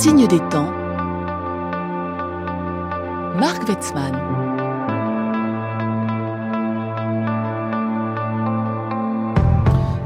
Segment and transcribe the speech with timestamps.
[0.00, 0.72] Signe des temps.
[3.38, 4.14] Marc Wetzmann.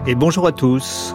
[0.08, 1.14] Et bonjour à tous.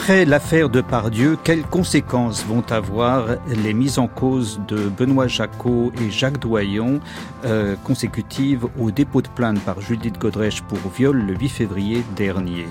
[0.00, 5.92] Après l'affaire de Pardieu, quelles conséquences vont avoir les mises en cause de Benoît Jacot
[6.00, 7.00] et Jacques Doyon
[7.44, 12.66] euh, consécutives au dépôt de plainte par Judith Godrèche pour viol le 8 février dernier?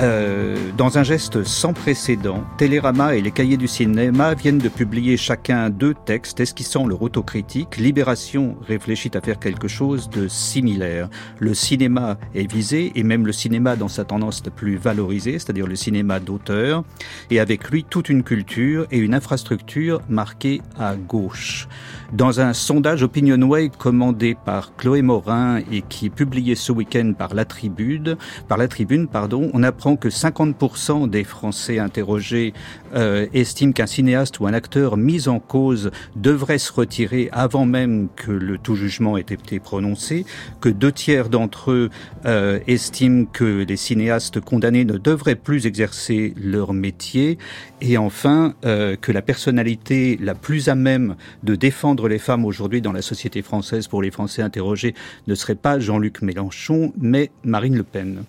[0.00, 5.16] Euh, dans un geste sans précédent, Télérama et les cahiers du cinéma viennent de publier
[5.16, 7.76] chacun deux textes esquissant leur autocritique.
[7.76, 11.10] Libération réfléchit à faire quelque chose de similaire.
[11.38, 15.66] Le cinéma est visé, et même le cinéma dans sa tendance la plus valorisée, c'est-à-dire
[15.66, 16.84] le cinéma d'auteur,
[17.30, 21.68] et avec lui toute une culture et une infrastructure marquée à gauche.
[22.12, 27.44] Dans un sondage Opinionway commandé par Chloé Morin et qui publié ce week-end par la
[27.44, 28.16] Tribune,
[28.48, 32.54] par la Tribune, pardon, on apprend que 50% des Français interrogés
[32.94, 38.08] euh, estiment qu'un cinéaste ou un acteur mis en cause devrait se retirer avant même
[38.14, 40.24] que le tout jugement ait été prononcé,
[40.60, 41.90] que deux tiers d'entre eux
[42.26, 47.38] euh, estiment que les cinéastes condamnés ne devraient plus exercer leur métier,
[47.80, 52.80] et enfin euh, que la personnalité la plus à même de défendre les femmes aujourd'hui
[52.80, 54.94] dans la société française pour les Français interrogés
[55.26, 58.24] ne serait pas Jean-Luc Mélenchon, mais Marine Le Pen.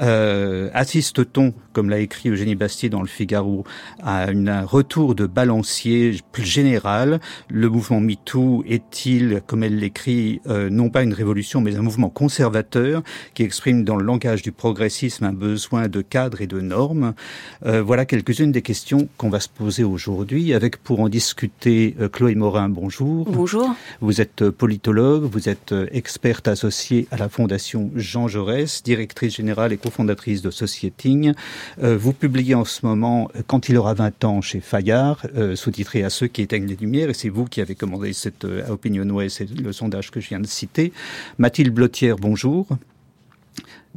[0.00, 3.64] Euh, assiste-t-on, comme l'a écrit Eugénie Bastier dans le Figaro,
[4.02, 7.20] à un retour de balancier plus général?
[7.48, 12.10] Le mouvement MeToo est-il, comme elle l'écrit, euh, non pas une révolution, mais un mouvement
[12.10, 13.02] conservateur
[13.34, 17.14] qui exprime dans le langage du progressisme un besoin de cadres et de normes?
[17.64, 22.34] Euh, Voilà quelques-unes des questions qu'on va se poser aujourd'hui, avec pour en discuter Chloé
[22.34, 22.68] Morin.
[22.68, 23.28] Bonjour.
[23.30, 23.74] Bonjour.
[24.00, 29.76] Vous êtes politologue, vous êtes experte associée à la Fondation Jean Jaurès, directrice générale et
[29.90, 31.32] fondatrice de Societing.
[31.82, 35.56] Euh, vous publiez en ce moment euh, Quand il aura 20 ans chez Fayard, euh,
[35.56, 38.96] sous-titré à ceux qui éteignent les lumières, et c'est vous qui avez commandé cette opinion
[39.28, 40.92] c'est le sondage que je viens de citer.
[41.38, 42.66] Mathilde Blottière, bonjour.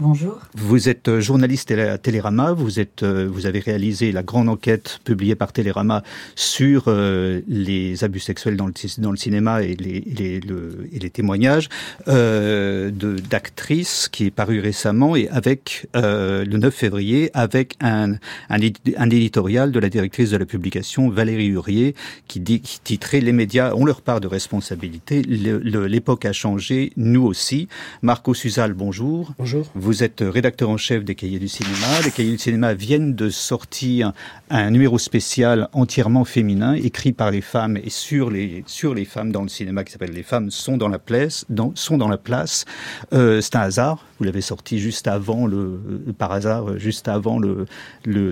[0.02, 0.40] Bonjour.
[0.56, 2.54] Vous êtes euh, journaliste à Télérama.
[2.54, 6.04] Vous êtes, euh, vous avez réalisé la grande enquête publiée par Télérama
[6.36, 11.00] sur euh, les abus sexuels dans le, dans le cinéma et les, les, le, et
[11.00, 11.68] les témoignages
[12.08, 12.92] euh,
[13.30, 18.14] d'actrices qui est paru récemment et avec le 9 février avec un,
[18.50, 18.60] un,
[18.98, 21.94] un, éditorial de la directrice de la publication Valérie Hurier
[22.30, 25.24] qui dit qui titrait les médias ont leur part de responsabilité.
[25.24, 27.68] L'époque a changé, nous aussi.
[28.02, 29.34] Marco Suzal, bonjour.
[29.38, 29.70] Bonjour.
[29.89, 32.02] Vous êtes rédacteur en chef des Cahiers du cinéma.
[32.04, 34.14] Les Cahiers du cinéma viennent de sortir
[34.50, 39.32] un numéro spécial entièrement féminin, écrit par les femmes et sur les sur les femmes
[39.32, 41.46] dans le cinéma, qui s'appelle Les femmes sont dans la place.
[41.50, 42.66] Dans, sont dans la place.
[43.14, 44.06] Euh, c'est un hasard.
[44.20, 45.80] Vous l'avez sorti juste avant le,
[46.18, 47.66] par hasard, juste avant le,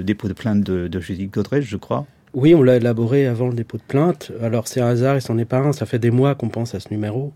[0.03, 2.06] dépôt de plainte de, de Judith Godrèche, je crois.
[2.33, 4.31] Oui, on l'a élaboré avant le dépôt de plainte.
[4.41, 5.73] Alors c'est un hasard et c'en est pas un.
[5.73, 7.33] Ça fait des mois qu'on pense à ce numéro.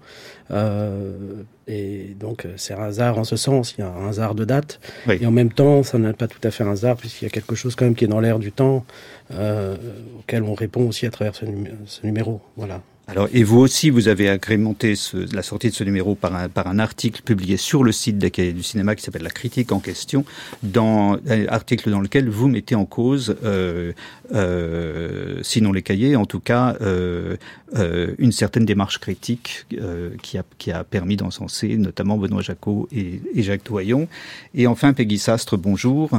[0.51, 3.75] Euh, et donc c'est un hasard en ce sens.
[3.77, 4.79] Il y a un hasard de date.
[5.09, 7.31] Et en même temps, ça n'est pas tout à fait un hasard puisqu'il y a
[7.31, 8.85] quelque chose quand même qui est dans l'air du temps
[9.33, 9.75] euh,
[10.19, 11.45] auquel on répond aussi à travers ce,
[11.85, 12.41] ce numéro.
[12.57, 12.81] Voilà.
[13.11, 16.47] Alors, et vous aussi, vous avez agrémenté ce, la sortie de ce numéro par un,
[16.47, 20.23] par un article publié sur le site du cinéma qui s'appelle La critique en question,
[20.63, 23.91] dans un article dans lequel vous mettez en cause, euh,
[24.33, 27.35] euh, sinon les cahiers, en tout cas, euh,
[27.75, 32.87] euh une certaine démarche critique euh, qui, a, qui a permis d'encenser notamment Benoît Jacot
[32.93, 34.07] et, et Jacques Toyon.
[34.55, 36.11] Et enfin, Peggy Sastre, bonjour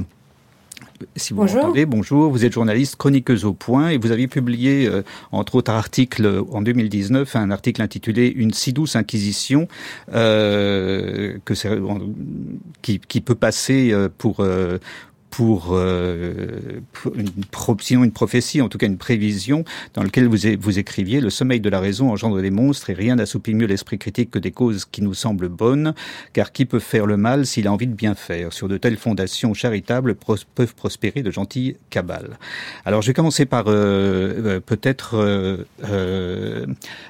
[1.17, 2.31] si vous m'entendez, bonjour.
[2.31, 6.63] Vous êtes journaliste, chroniqueuse au point, et vous aviez publié, euh, entre autres articles, en
[6.63, 9.69] 2019, un article intitulé Une si douce inquisition,
[10.15, 11.55] euh, que
[12.83, 14.09] qui, qui, peut passer euh,
[15.33, 16.53] pour euh,
[17.17, 17.31] une,
[17.81, 19.65] sinon une prophétie, en tout cas une prévision,
[19.95, 23.17] dans laquelle vous, vous écriviez Le sommeil de la raison engendre des monstres et rien
[23.17, 25.95] n'assouplit mieux l'esprit critique que des causes qui nous semblent bonnes,
[26.35, 28.53] car qui peut faire le mal s'il a envie de bien faire?
[28.53, 30.17] Sur de telles fondations charitables
[30.55, 32.39] peuvent prospérer de gentilles cabales.
[32.85, 36.67] Alors je vais commencer par euh, euh peut-être euh, euh,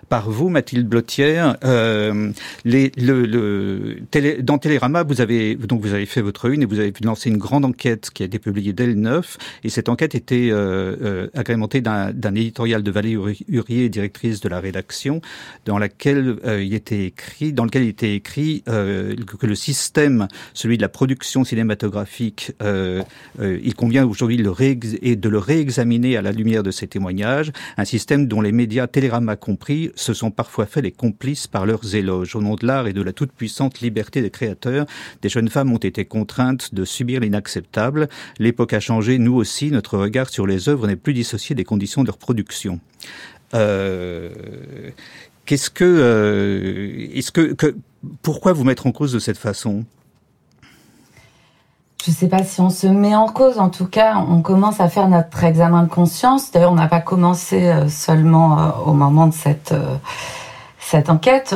[0.08, 1.56] par vous, Mathilde Blottière.
[1.64, 2.30] Euh,
[2.64, 6.78] les, le, le, dans Télérama, vous avez donc vous avez fait votre une et vous
[6.78, 9.38] avez lancé une grande enquête qui a été publié dès le 9.
[9.64, 15.20] Et cette enquête était euh, agrémentée d'un éditorial de Valérie Hurier, directrice de la rédaction,
[15.64, 20.82] dans laquelle il était écrit, dans lequel il était écrit que le système, celui de
[20.82, 22.52] la production cinématographique,
[23.40, 28.40] il convient aujourd'hui de le réexaminer à la lumière de ces témoignages, un système dont
[28.40, 32.36] les médias, Télérama compris, se sont parfois fait les complices par leurs éloges.
[32.36, 34.86] Au nom de l'art et de la toute-puissante liberté des créateurs,
[35.22, 38.01] des jeunes femmes ont été contraintes de subir l'inacceptable.
[38.38, 42.02] L'époque a changé, nous aussi, notre regard sur les œuvres n'est plus dissocié des conditions
[42.02, 42.80] de leur production.
[43.54, 44.30] Euh,
[45.44, 47.56] qu'est-ce que, euh, est-ce que,
[48.22, 49.84] pourquoi vous mettre en cause de cette façon?
[52.04, 53.58] Je ne sais pas si on se met en cause.
[53.58, 56.50] En tout cas, on commence à faire notre examen de conscience.
[56.50, 59.72] D'ailleurs, on n'a pas commencé euh, seulement au moment de cette
[60.92, 61.54] cette enquête.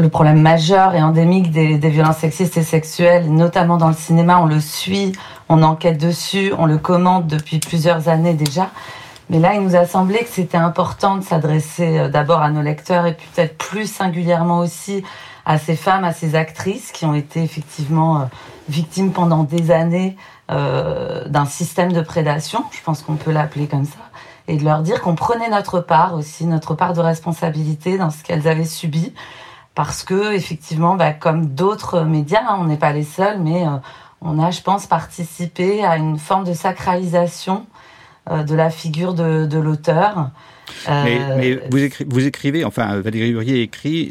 [0.00, 4.46] Le problème majeur et endémique des, violences sexistes et sexuelles, notamment dans le cinéma, on
[4.46, 5.12] le suit,
[5.48, 8.70] on enquête dessus, on le commente depuis plusieurs années déjà.
[9.30, 12.62] Mais là, il nous a semblé que c'était important de s'adresser euh, d'abord à nos
[12.62, 15.04] lecteurs et peut-être plus singulièrement aussi
[15.44, 18.24] à ces femmes, à ces actrices qui ont été effectivement euh,
[18.68, 20.16] victimes pendant des années
[20.50, 23.98] euh, d'un système de prédation, je pense qu'on peut l'appeler comme ça,
[24.46, 28.22] et de leur dire qu'on prenait notre part aussi, notre part de responsabilité dans ce
[28.22, 29.12] qu'elles avaient subi,
[29.78, 33.76] parce que effectivement, bah, comme d'autres médias, hein, on n'est pas les seuls, mais euh,
[34.20, 37.64] on a, je pense, participé à une forme de sacralisation
[38.28, 40.32] euh, de la figure de, de l'auteur.
[40.88, 41.78] Mais, euh, mais vous,
[42.08, 44.10] vous, écrivez, enfin Valérie Hurier écrit,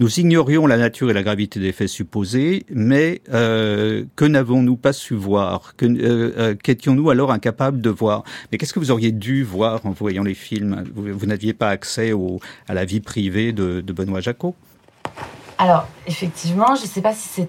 [0.00, 5.14] nous ignorions la nature et la gravité des faits supposés, mais que n'avons-nous pas su
[5.14, 5.74] voir?
[5.76, 8.24] Qu'étions-nous alors incapables de voir?
[8.50, 10.82] Mais qu'est-ce que vous auriez dû voir en voyant les films?
[10.92, 14.56] Vous, n'aviez pas accès au, à la vie privée de, de Benoît Jacot
[15.58, 17.48] alors, effectivement, je ne sais pas si c'est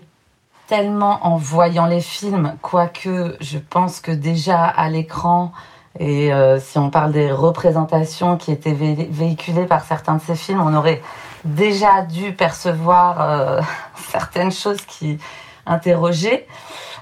[0.68, 5.52] tellement en voyant les films, quoique je pense que déjà à l'écran,
[6.00, 10.62] et euh, si on parle des représentations qui étaient véhiculées par certains de ces films,
[10.62, 11.02] on aurait
[11.46, 13.62] déjà dû percevoir euh,
[14.10, 15.18] certaines choses qui
[15.66, 16.48] interrogeaient.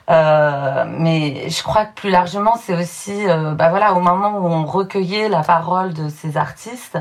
[0.09, 3.25] Euh, mais je crois que plus largement, c'est aussi,
[3.55, 6.97] bah voilà, au moment où on recueillait la parole de ces artistes,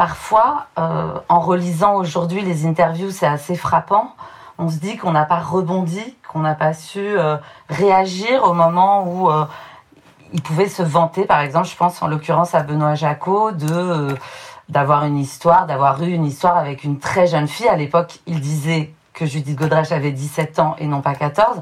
[0.00, 4.14] parfois, euh, en relisant aujourd'hui les interviews, c'est assez frappant.
[4.56, 7.36] On se dit qu'on n'a pas rebondi, qu'on n'a pas su euh,
[7.68, 9.44] réagir au moment où euh,
[10.32, 13.50] il pouvait se vanter, par exemple, je pense en l'occurrence à Benoît Jacot,
[14.70, 17.68] d'avoir une histoire, d'avoir eu une histoire avec une très jeune fille.
[17.68, 21.60] À l'époque, il disait que Judith Godrèche avait 17 ans et non pas 14.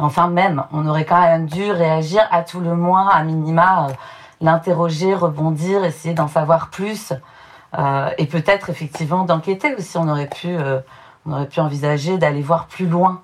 [0.00, 3.86] Mais enfin, même, on aurait quand même dû réagir à tout le moins, à minima,
[4.40, 7.12] l'interroger, rebondir, essayer d'en savoir plus.
[7.78, 9.98] Euh, et peut-être effectivement d'enquêter aussi.
[9.98, 10.80] On aurait pu, euh,
[11.26, 13.22] on aurait pu envisager d'aller voir plus loin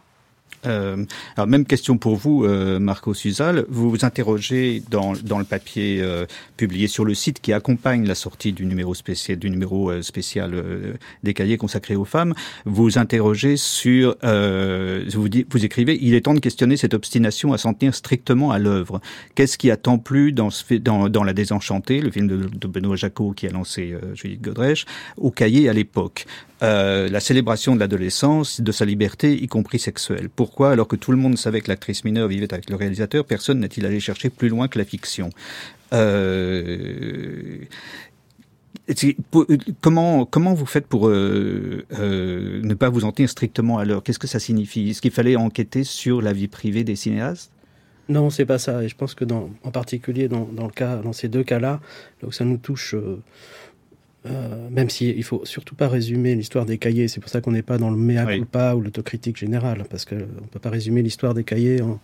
[0.66, 1.04] euh,
[1.36, 3.64] alors même question pour vous, euh, Marco Suzal.
[3.68, 6.26] Vous vous interrogez dans, dans le papier euh,
[6.56, 10.52] publié sur le site qui accompagne la sortie du numéro spécial, du numéro euh, spécial
[10.54, 12.34] euh, des cahiers consacrés aux femmes.
[12.64, 17.74] Vous interrogez sur, vous, vous écrivez, il est temps de questionner cette obstination à s'en
[17.74, 19.00] tenir strictement à l'œuvre.
[19.34, 22.66] Qu'est-ce qui a tant plu dans, ce, dans, dans La Désenchantée, le film de, de
[22.66, 24.86] Benoît Jacot qui a lancé Judith Godrèche,
[25.16, 26.26] au cahier à l'époque?
[26.62, 30.28] Euh, la célébration de l'adolescence, de sa liberté, y compris sexuelle.
[30.28, 33.60] Pourquoi, alors que tout le monde savait que l'actrice mineure vivait avec le réalisateur, personne
[33.60, 35.30] n'est-il allé chercher plus loin que la fiction?
[35.92, 37.58] Euh,
[39.80, 44.02] Comment, comment vous faites pour euh, euh, ne pas vous en tenir strictement à l'heure?
[44.02, 44.90] Qu'est-ce que ça signifie?
[44.90, 47.52] Est-ce qu'il fallait enquêter sur la vie privée des cinéastes?
[48.08, 48.82] Non, c'est pas ça.
[48.82, 51.80] Et je pense que en particulier dans, dans, ces deux cas-là,
[52.30, 53.22] ça nous touche euh,
[54.24, 57.50] euh, même s'il ne faut surtout pas résumer l'histoire des cahiers, c'est pour ça qu'on
[57.50, 61.02] n'est pas dans le mea culpa ou l'autocritique générale, parce qu'on ne peut pas résumer
[61.02, 61.82] l'histoire des cahiers.
[61.82, 61.98] En...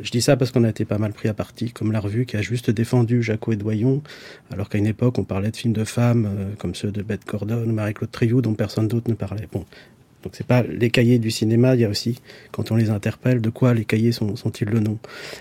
[0.00, 2.24] Je dis ça parce qu'on a été pas mal pris à partie, comme La Revue
[2.24, 4.02] qui a juste défendu Jaco et Doyon,
[4.52, 7.26] alors qu'à une époque on parlait de films de femmes euh, comme ceux de Bette
[7.26, 9.48] Gordon ou Marie-Claude Triou dont personne d'autre ne parlait.
[9.50, 9.64] Bon,
[10.22, 12.20] donc c'est pas les cahiers du cinéma, il y a aussi,
[12.52, 14.98] quand on les interpelle, de quoi les cahiers sont, sont-ils le nom.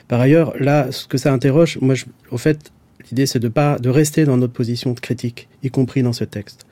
[0.07, 2.71] Par ailleurs, là, ce que ça interroge, moi, je, au fait,
[3.11, 6.23] L'idée, c'est de pas de rester dans notre position de critique, y compris dans ce
[6.23, 6.65] texte.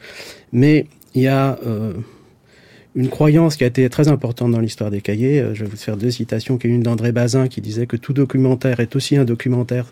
[0.51, 1.93] Mais il y a euh,
[2.95, 5.41] une croyance qui a été très importante dans l'histoire des cahiers.
[5.41, 7.97] Euh, je vais vous faire deux citations, qui est une d'André Bazin qui disait que
[7.97, 9.91] tout documentaire est aussi un documentaire.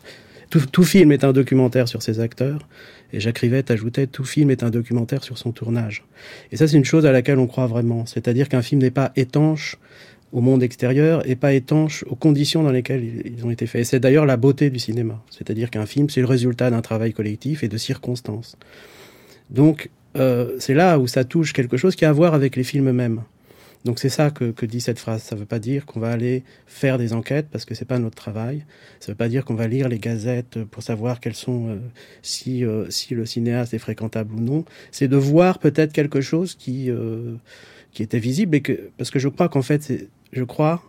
[0.50, 2.68] Tout, tout, film est un documentaire sur ses acteurs.
[3.14, 6.04] Et Jacques Rivette ajoutait tout film est un documentaire sur son tournage.
[6.52, 8.06] Et ça, c'est une chose à laquelle on croit vraiment.
[8.06, 9.78] C'est-à-dire qu'un film n'est pas étanche
[10.32, 13.82] au monde extérieur et pas étanche aux conditions dans lesquelles ils ont été faits.
[13.82, 15.22] Et c'est d'ailleurs la beauté du cinéma.
[15.30, 18.58] C'est-à-dire qu'un film, c'est le résultat d'un travail collectif et de circonstances.
[19.50, 22.64] Donc, euh, c'est là où ça touche quelque chose qui a à voir avec les
[22.64, 23.22] films eux-mêmes.
[23.84, 25.24] Donc c'est ça que, que, dit cette phrase.
[25.24, 27.98] Ça ne veut pas dire qu'on va aller faire des enquêtes parce que c'est pas
[27.98, 28.64] notre travail.
[29.00, 31.78] Ça ne veut pas dire qu'on va lire les gazettes pour savoir quels sont euh,
[32.22, 34.66] si euh, si le cinéaste est fréquentable ou non.
[34.92, 36.92] C'est de voir peut-être quelque chose qui
[37.92, 40.84] qui était visible et que parce que je crois qu'en fait je crois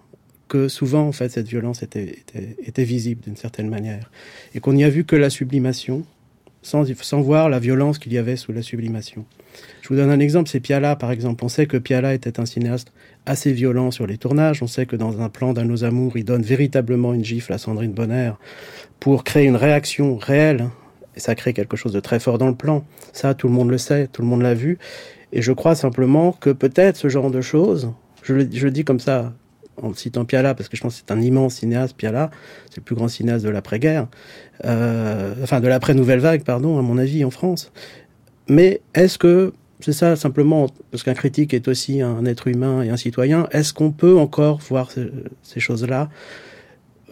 [0.48, 4.10] que souvent en fait cette violence était visible d'une certaine manière
[4.54, 6.04] et qu'on n'y a vu que la sublimation
[6.62, 9.24] sans, voir la violence qu'il y avait sous la sublimation.
[9.82, 11.44] Je vous donne un exemple, c'est Piala par exemple.
[11.44, 12.92] On sait que Piala était un cinéaste
[13.26, 14.62] assez violent sur les tournages.
[14.62, 17.58] On sait que dans un plan d'Un nos amours, il donne véritablement une gifle à
[17.58, 18.32] Sandrine Bonner
[19.00, 20.68] pour créer une réaction réelle.
[21.16, 22.84] Et ça crée quelque chose de très fort dans le plan.
[23.12, 24.78] Ça, tout le monde le sait, tout le monde l'a vu.
[25.32, 27.92] Et je crois simplement que peut-être ce genre de choses,
[28.22, 29.32] je le, dis comme ça,
[29.80, 32.30] en citant Piala, parce que je pense que c'est un immense cinéaste, Piala,
[32.70, 34.06] c'est le plus grand cinéaste de l'après-guerre,
[34.64, 37.72] euh, enfin de l'après-nouvelle vague, pardon, à mon avis, en France.
[38.48, 42.90] Mais est-ce que, c'est ça simplement, parce qu'un critique est aussi un être humain et
[42.90, 45.10] un citoyen, est-ce qu'on peut encore voir ces,
[45.42, 46.08] ces choses-là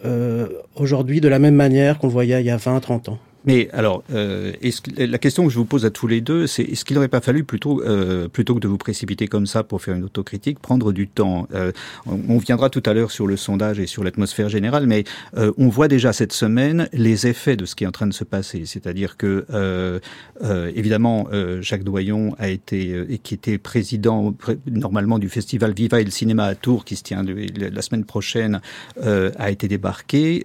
[0.03, 3.19] euh, aujourd'hui de la même manière qu'on le voyait il y a 20, 30 ans?
[3.45, 6.63] Mais alors, euh, que, la question que je vous pose à tous les deux, c'est
[6.63, 9.81] est-ce qu'il n'aurait pas fallu plutôt, euh, plutôt que de vous précipiter comme ça pour
[9.81, 11.47] faire une autocritique, prendre du temps?
[11.53, 11.71] Euh,
[12.05, 15.03] On viendra tout à l'heure sur le sondage et sur l'atmosphère générale, mais
[15.37, 18.13] euh, on voit déjà cette semaine les effets de ce qui est en train de
[18.13, 18.65] se passer.
[18.65, 19.99] C'est-à-dire que, euh,
[20.43, 21.27] euh, évidemment,
[21.61, 24.35] Jacques Doyon a été, et qui était président
[24.67, 28.61] normalement du festival Viva et le cinéma à Tours, qui se tient la semaine prochaine,
[29.03, 30.43] a été débarqué.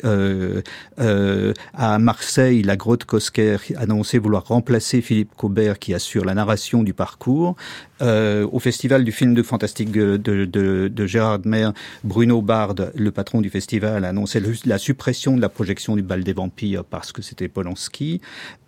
[1.75, 7.57] à Marseille, Grotte Kosker annoncé vouloir remplacer Philippe Cobert qui assure la narration du parcours.
[8.01, 11.73] Euh, au festival du film de fantastique de, de, de, Gérard Mer,
[12.05, 16.23] Bruno Bard, le patron du festival, a annoncé la suppression de la projection du bal
[16.23, 18.21] des vampires parce que c'était Polanski.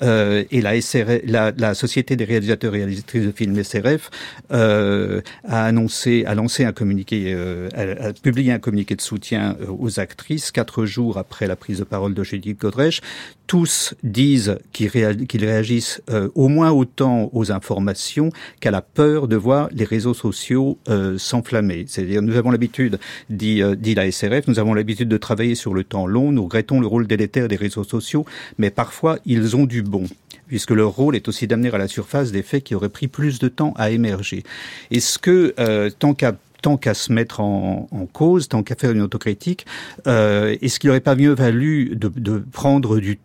[0.02, 4.10] Euh, et la, SRF, la, la, Société des réalisateurs et réalisatrices de films SRF
[4.50, 9.56] euh, a annoncé, a lancé un communiqué, euh, a, a, publié un communiqué de soutien
[9.60, 13.00] euh, aux actrices quatre jours après la prise de parole de Judith Godrèche.
[13.46, 19.68] Tous disent qu'ils réagissent euh, au moins autant aux informations qu'à la peur de voir
[19.72, 21.84] les réseaux sociaux euh, s'enflammer.
[21.86, 22.98] C'est-à-dire, nous avons l'habitude,
[23.30, 26.44] dit, euh, dit la SRF, nous avons l'habitude de travailler sur le temps long, nous
[26.44, 28.24] regrettons le rôle délétère des réseaux sociaux,
[28.58, 30.04] mais parfois ils ont du bon
[30.48, 33.38] puisque leur rôle est aussi d'amener à la surface des faits qui auraient pris plus
[33.38, 34.42] de temps à émerger.
[34.90, 38.90] Est-ce que, euh, tant qu'à tant qu'à se mettre en, en, cause, tant qu'à faire
[38.90, 39.64] une autocritique,
[40.08, 43.20] euh, est-ce qu'il n'aurait pas mieux valu de, de prendre du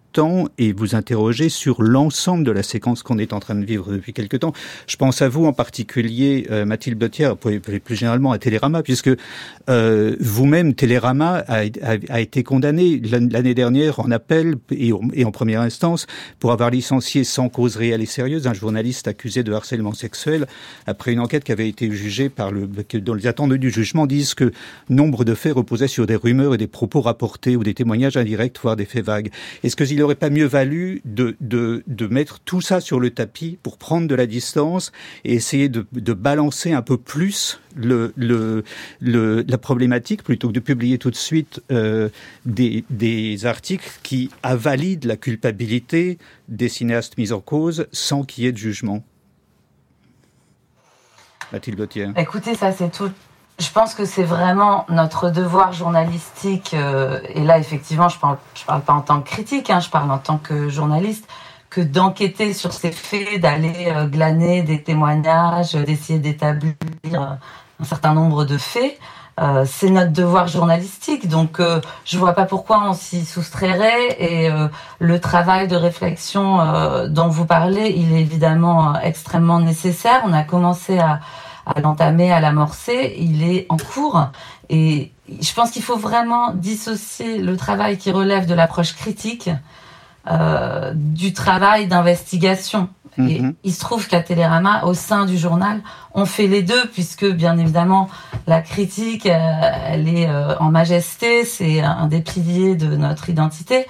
[0.57, 4.13] et vous interroger sur l'ensemble de la séquence qu'on est en train de vivre depuis
[4.13, 4.53] quelque temps.
[4.87, 9.09] Je pense à vous en particulier, euh, Mathilde Bottière, plus généralement à Télérama, puisque
[9.69, 16.05] euh, vous-même, Télérama a, été condamné l'année dernière en appel et, et, en première instance
[16.39, 20.47] pour avoir licencié sans cause réelle et sérieuse un journaliste accusé de harcèlement sexuel
[20.85, 24.33] après une enquête qui avait été jugée par le dont les attendus du jugement disent
[24.33, 24.51] que
[24.89, 28.59] nombre de faits reposaient sur des rumeurs et des propos rapportés ou des témoignages indirects,
[28.61, 29.31] voire des faits vagues.
[29.63, 33.57] Est-ce que n'aurait pas mieux valu de, de, de, mettre tout ça sur le tapis
[33.63, 34.91] pour prendre de la distance
[35.23, 38.63] et essayer de, de balancer un peu plus le, le,
[38.99, 42.09] le, la problématique plutôt que de publier tout de suite euh,
[42.45, 46.17] des, des articles qui invalident la culpabilité
[46.49, 49.03] des cinéastes mis en cause sans qu'il y ait de jugement
[51.51, 52.07] Mathilde Gauthier.
[52.17, 53.11] Écoutez, ça c'est tout
[53.59, 58.65] je pense que c'est vraiment notre devoir journalistique, euh, et là effectivement je parle, je
[58.65, 61.27] parle pas en tant que critique, hein, je parle en tant que journaliste,
[61.69, 66.73] que d'enquêter sur ces faits, d'aller euh, glaner des témoignages, d'essayer d'établir
[67.05, 67.35] euh,
[67.79, 68.99] un certain nombre de faits.
[69.39, 74.15] Euh, c'est notre devoir journalistique, donc euh, je vois pas pourquoi on s'y soustrairait.
[74.19, 74.67] Et euh,
[74.99, 76.59] le travail de réflexion
[77.07, 80.21] dont vous parlez, il est évidemment extrêmement nécessaire.
[80.25, 81.19] On a commencé à,
[81.65, 84.29] à l'entamer, à l'amorcer, il est en cours.
[84.69, 89.49] Et je pense qu'il faut vraiment dissocier le travail qui relève de l'approche critique
[90.29, 92.89] euh, du travail d'investigation.
[93.17, 93.55] Et mhm.
[93.63, 95.81] il se trouve qu'à Télérama, au sein du journal,
[96.13, 98.09] on fait les deux, puisque bien évidemment,
[98.47, 103.85] la critique, euh, elle est euh, en majesté, c'est un des piliers de notre identité.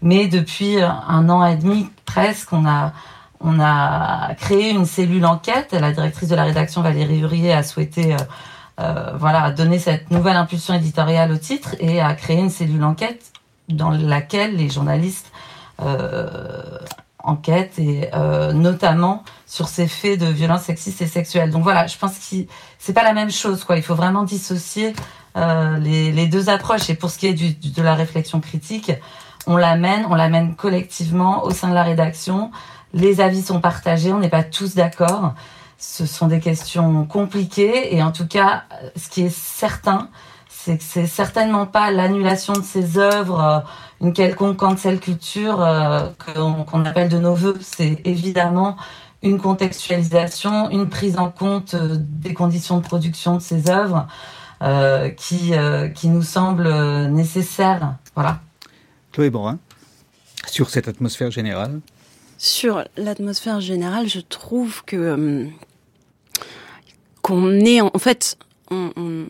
[0.00, 2.92] Mais depuis un an et demi presque, on a
[3.40, 5.72] on a créé une cellule enquête.
[5.72, 8.18] La directrice de la rédaction, Valérie Hurier, a souhaité euh,
[8.80, 13.32] euh, voilà, donner cette nouvelle impulsion éditoriale au titre et a créé une cellule enquête
[13.68, 15.30] dans laquelle les journalistes
[15.82, 16.28] euh,
[17.22, 18.08] enquêtent, et
[18.54, 21.50] notamment sur ces faits de violences sexistes et sexuelles.
[21.50, 22.36] Donc voilà, je pense que
[22.78, 23.64] c'est pas la même chose.
[23.64, 23.76] Quoi.
[23.76, 24.94] Il faut vraiment dissocier
[25.36, 26.88] les, les, deux approches.
[26.88, 28.92] Et pour ce qui est de la réflexion critique,
[29.46, 32.50] on l'amène, on l'amène collectivement au sein de la rédaction
[32.94, 35.34] les avis sont partagés, on n'est pas tous d'accord.
[35.78, 38.64] ce sont des questions compliquées et en tout cas,
[38.96, 40.08] ce qui est certain,
[40.68, 43.60] c'est que c'est certainement pas l'annulation de ces œuvres, euh,
[44.00, 47.56] une quelconque cancel culture euh, qu'on appelle de nos voeux.
[47.60, 48.76] C'est évidemment
[49.22, 54.06] une contextualisation, une prise en compte euh, des conditions de production de ces œuvres
[55.16, 55.52] qui,
[55.94, 56.68] qui nous semble
[57.06, 57.94] nécessaire.
[58.16, 58.40] Voilà.
[59.12, 59.60] Chloé Borin,
[60.48, 61.80] sur cette atmosphère générale
[62.38, 65.48] Sur l'atmosphère générale, je trouve que
[67.20, 68.38] qu'on est en fait
[68.70, 69.26] on,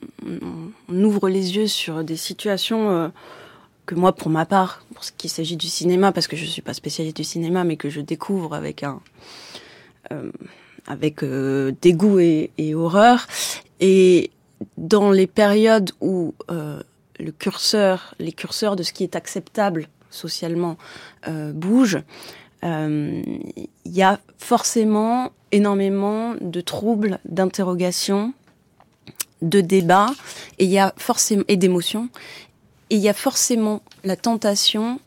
[0.89, 3.09] ouvre les yeux sur des situations euh,
[3.87, 6.63] que moi, pour ma part, pour ce qui s'agit du cinéma, parce que je suis
[6.63, 9.01] pas spécialiste du cinéma, mais que je découvre avec un
[10.13, 10.31] euh,
[10.87, 13.27] avec euh, dégoût et, horreur.
[13.81, 14.31] Et
[14.77, 20.77] dans les périodes où le curseur, les curseurs de ce qui est acceptable socialement
[21.27, 22.03] bougent,
[22.63, 23.39] il
[23.85, 28.33] y a forcément énormément de troubles, d'interrogations
[29.43, 30.09] de débat
[30.59, 32.09] et il y a forcément et d'émotions
[32.91, 35.01] et il y a forcément la tentation,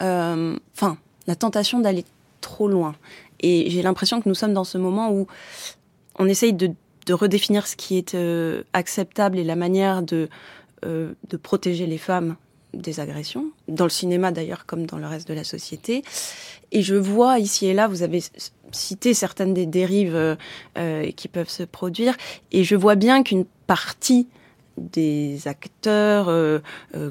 [0.00, 0.96] euh, enfin
[1.26, 2.04] la tentation d'aller
[2.40, 2.94] trop loin.
[3.40, 5.26] Et j'ai l'impression que nous sommes dans ce moment où
[6.18, 6.72] on essaye de,
[7.10, 10.28] redéfinir ce qui est euh, acceptable et la manière de
[10.86, 12.36] euh, de protéger les femmes
[12.74, 16.02] des agressions, dans le cinéma d'ailleurs comme dans le reste de la société.
[16.72, 18.22] Et je vois ici et là, vous avez
[18.72, 20.36] cité certaines des dérives euh,
[20.78, 22.16] euh, qui peuvent se produire,
[22.52, 24.28] et je vois bien qu'une partie
[24.76, 26.60] des acteurs, euh,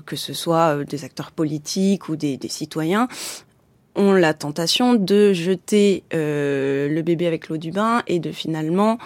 [0.05, 3.07] que ce soit des acteurs politiques ou des, des citoyens,
[3.95, 8.97] ont la tentation de jeter le bébé avec l'eau du bain et de finalement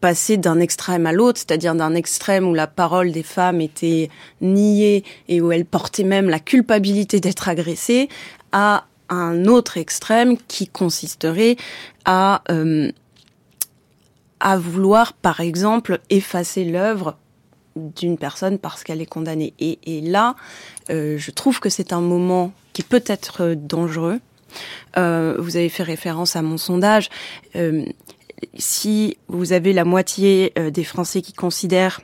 [0.00, 4.10] passer d'un extrême à l'autre, c'est-à-dire d'un extrême où la parole des femmes était
[4.40, 8.08] niée et où elles portaient même la culpabilité d'être agressées,
[8.52, 11.56] à un autre extrême qui consisterait
[12.04, 12.90] à euh,
[14.40, 17.16] à vouloir, par exemple, effacer l'œuvre
[17.74, 19.54] d'une personne parce qu'elle est condamnée.
[19.58, 20.34] Et, là,
[20.90, 24.20] euh, je trouve que c'est un moment qui peut être dangereux.
[24.96, 27.10] Euh, vous avez fait référence à mon sondage.
[28.56, 32.00] Si vous avez la moitié euh, des Français qui considèrent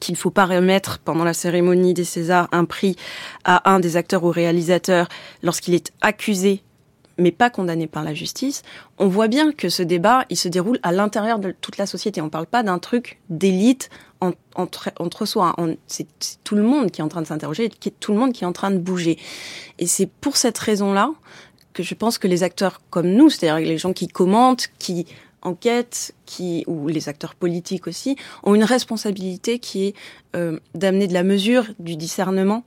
[0.00, 2.96] qu'il ne faut pas remettre pendant la cérémonie des Césars un prix
[3.44, 5.08] à un des acteurs ou réalisateurs
[5.42, 6.62] lorsqu'il est accusé
[7.18, 8.62] mais pas condamné par la justice,
[8.98, 12.20] on voit bien que ce débat, il se déroule à l'intérieur de toute la société.
[12.20, 13.88] On ne parle pas d'un truc d'élite
[14.54, 15.54] entre, entre soi.
[15.86, 16.06] C'est
[16.44, 18.52] tout le monde qui est en train de s'interroger, tout le monde qui est en
[18.52, 19.18] train de bouger.
[19.78, 21.10] Et c'est pour cette raison-là
[21.72, 25.06] que je pense que les acteurs comme nous, c'est-à-dire les gens qui commentent, qui
[25.42, 29.94] enquête, qui ou les acteurs politiques aussi, ont une responsabilité qui est
[30.34, 32.64] euh, d'amener de la mesure, du discernement,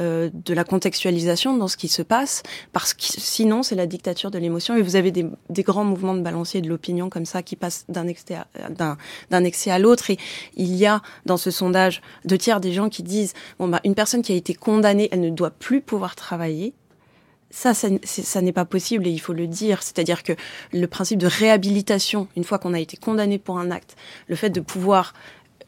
[0.00, 4.32] euh, de la contextualisation dans ce qui se passe, parce que sinon c'est la dictature
[4.32, 4.74] de l'émotion.
[4.74, 7.84] Et vous avez des, des, grands mouvements de balancier de l'opinion comme ça qui passent
[7.88, 8.48] d'un excès à,
[9.30, 10.10] d'un excès à l'autre.
[10.10, 10.18] Et
[10.56, 13.94] il y a dans ce sondage deux tiers des gens qui disent bon bah une
[13.94, 16.74] personne qui a été condamnée, elle ne doit plus pouvoir travailler
[17.54, 19.82] ça, ça, n'est pas possible et il faut le dire.
[19.82, 20.32] C'est-à-dire que
[20.72, 24.50] le principe de réhabilitation, une fois qu'on a été condamné pour un acte, le fait
[24.50, 25.14] de pouvoir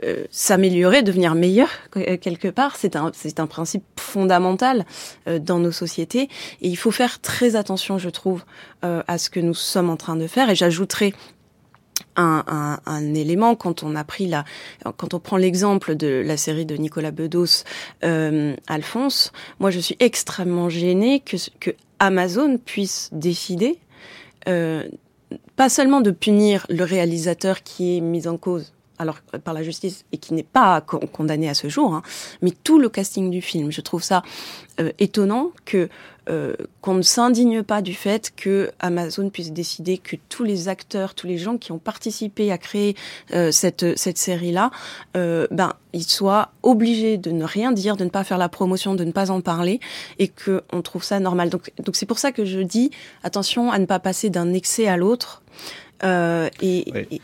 [0.04, 4.84] euh, s'améliorer, devenir meilleur euh, quelque part, c'est un, c'est un principe fondamental
[5.28, 6.28] euh, dans nos sociétés
[6.60, 8.44] et il faut faire très attention, je trouve,
[8.82, 10.48] à ce que nous sommes en train de faire.
[10.48, 11.12] Et j'ajouterai
[12.16, 14.44] un, élément quand on a pris la,
[14.96, 17.64] quand on prend l'exemple de la série de Nicolas Bedos,
[18.04, 19.32] euh, Alphonse.
[19.60, 23.78] Moi, je suis extrêmement gênée que, que Amazon puisse décider,
[24.48, 24.84] euh,
[25.56, 30.04] pas seulement de punir le réalisateur qui est mis en cause alors par la justice
[30.12, 32.02] et qui n'est pas condamné à ce jour, hein,
[32.42, 33.70] mais tout le casting du film.
[33.70, 34.22] Je trouve ça
[34.80, 35.88] euh, étonnant que
[36.28, 41.14] euh, qu'on ne s'indigne pas du fait que Amazon puisse décider que tous les acteurs,
[41.14, 42.96] tous les gens qui ont participé à créer
[43.32, 44.70] euh, cette cette série là,
[45.14, 49.04] ben ils soient obligés de ne rien dire, de ne pas faire la promotion, de
[49.04, 49.80] ne pas en parler,
[50.18, 51.48] et que on trouve ça normal.
[51.50, 52.90] Donc donc c'est pour ça que je dis
[53.22, 55.42] attention à ne pas passer d'un excès à l'autre.
[56.04, 57.18] Euh, et, et, euh,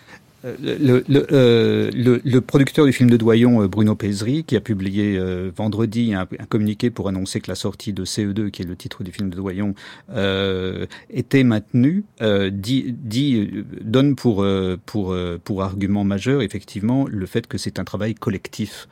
[0.44, 4.60] le, le, euh, le, le, producteur du film de Doyon, euh, Bruno Pézri, qui a
[4.60, 5.18] publié
[5.54, 9.04] vendredi un, un, communiqué pour annoncer que la sortie de CE2, qui est le titre
[9.04, 9.74] du film de Doyon,
[10.10, 14.44] euh, était maintenue, euh, dit, dit, donne pour,
[14.86, 18.88] pour, pour argument majeur, effectivement, le fait que c'est un travail collectif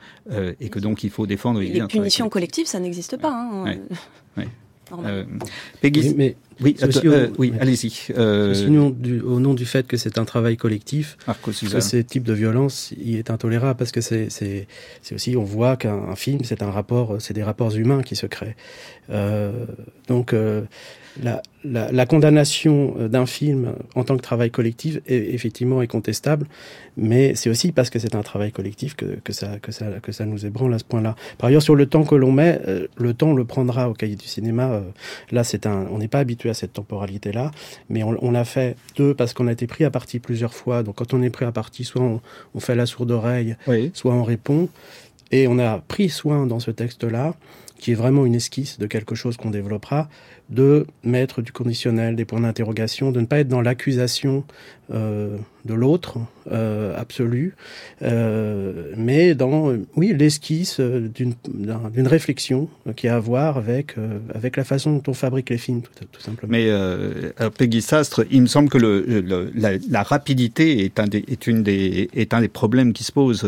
[0.59, 1.61] et que donc il faut défendre...
[1.61, 3.33] Les punitions collectives, ça n'existe pas.
[3.33, 3.63] Hein.
[3.65, 3.81] Ouais.
[4.37, 4.47] Ouais.
[5.05, 5.23] Euh,
[5.81, 8.13] Peggy, mais oui, euh, oui, allez-y.
[8.15, 8.53] Euh...
[9.25, 13.17] au nom du fait que c'est un travail collectif, que ces types de violence, il
[13.17, 14.67] est intolérable parce que c'est c'est
[15.13, 18.55] aussi on voit qu'un film c'est un rapport, c'est des rapports humains qui se créent.
[19.09, 19.51] Euh,
[20.07, 20.35] donc
[21.25, 25.87] euh, la, la, condamnation euh, d'un film en tant que travail collectif est, effectivement est
[25.87, 26.47] contestable,
[26.97, 30.11] mais c'est aussi parce que c'est un travail collectif que, que, ça, que, ça, que
[30.11, 31.15] ça nous ébranle à ce point-là.
[31.37, 33.93] Par ailleurs, sur le temps que l'on met, euh, le temps on le prendra au
[33.93, 34.71] cahier du cinéma.
[34.71, 34.81] Euh,
[35.31, 37.51] là, c'est un, on n'est pas habitué à cette temporalité-là,
[37.89, 40.83] mais on, on l'a fait deux parce qu'on a été pris à partie plusieurs fois.
[40.83, 42.21] Donc quand on est pris à partie, soit on,
[42.55, 43.55] on fait la sourde oreille,
[43.93, 44.69] soit on répond.
[45.33, 47.35] Et on a pris soin dans ce texte-là,
[47.81, 50.07] qui est vraiment une esquisse de quelque chose qu'on développera,
[50.51, 54.43] de mettre du conditionnel, des points d'interrogation, de ne pas être dans l'accusation
[54.93, 56.17] euh, de l'autre
[56.51, 57.53] euh, absolu,
[58.01, 61.35] euh, mais dans oui l'esquisse d'une
[61.93, 63.93] d'une réflexion qui a à voir avec
[64.33, 66.51] avec la façon dont on fabrique les films tout, simplement.
[66.51, 66.71] Mais
[67.37, 72.33] alors Peggy Sastre, il me semble que la, rapidité est un des une des est
[72.33, 73.47] un des problèmes qui se posent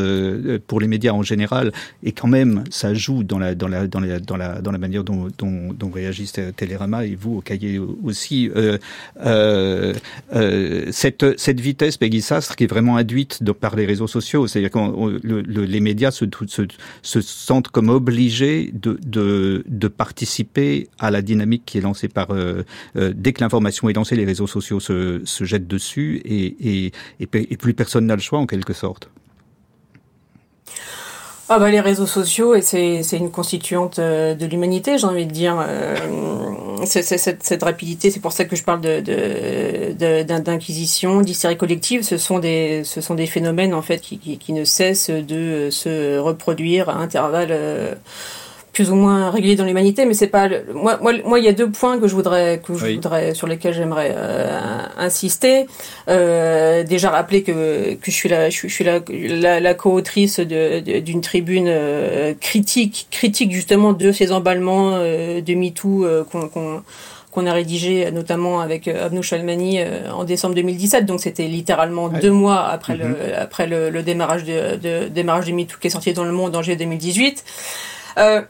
[0.67, 1.71] pour les médias en général
[2.03, 4.77] et quand même ça joue dans la dans la dans la dans la dans la
[4.77, 8.51] manière dont, dont réagissent Télérama et vous au cahier aussi
[10.91, 15.65] cette cette vitesse Peggy Sastre qui est vraiment induite par les réseaux sociaux, c'est-à-dire que
[15.65, 16.63] les médias se, se,
[17.02, 22.32] se, sentent comme obligés de, de, de, participer à la dynamique qui est lancée par
[22.32, 22.63] euh,
[22.96, 26.91] euh, dès que l'information est lancée, les réseaux sociaux se, se jettent dessus et, et,
[27.19, 29.10] et plus personne n'a le choix en quelque sorte.
[31.49, 35.32] Ah bah les réseaux sociaux, et c'est une constituante euh, de l'humanité, j'ai envie de
[35.32, 35.58] dire.
[35.60, 35.93] Euh,
[36.86, 42.03] cette, cette, rapidité, c'est pour ça que je parle d'inquisition, de, de, d'hystérie collective.
[42.03, 45.67] Ce sont, des, ce sont des phénomènes en fait qui, qui, qui ne cessent de
[45.69, 47.51] se reproduire à intervalles.
[47.51, 47.93] Euh,
[48.73, 51.53] plus ou moins régulier dans l'humanité, mais c'est pas moi, moi, moi, il y a
[51.53, 54.59] deux points que je voudrais, que je voudrais, sur lesquels j'aimerais euh,
[54.97, 55.67] insister.
[56.09, 61.21] Euh, déjà rappeler que que je suis la, je suis, la, la, la co-autrice d'une
[61.21, 66.81] tribune euh, critique, critique justement de ces emballements euh, de MeToo qu'on
[67.29, 69.79] qu'on a rédigé notamment avec Abnou Chalmani
[70.12, 71.05] en décembre 2017.
[71.05, 73.36] Donc c'était littéralement deux mois après le mm-hmm.
[73.39, 76.55] après le, le, démarrage de, de démarrage de MeToo qui est sorti dans le monde
[76.55, 77.43] en juillet 2018.
[78.17, 78.41] Euh,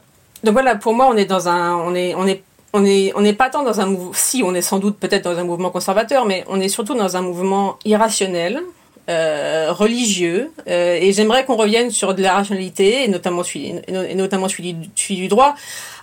[0.44, 3.20] donc voilà, pour moi, on est dans un, on est, on est, on est, on
[3.20, 5.70] n'est pas tant dans un mouvement, si on est sans doute peut-être dans un mouvement
[5.70, 8.60] conservateur, mais on est surtout dans un mouvement irrationnel,
[9.08, 14.14] euh, religieux, euh, et j'aimerais qu'on revienne sur de la rationalité, et notamment celui, et
[14.14, 15.54] notamment celui, du droit.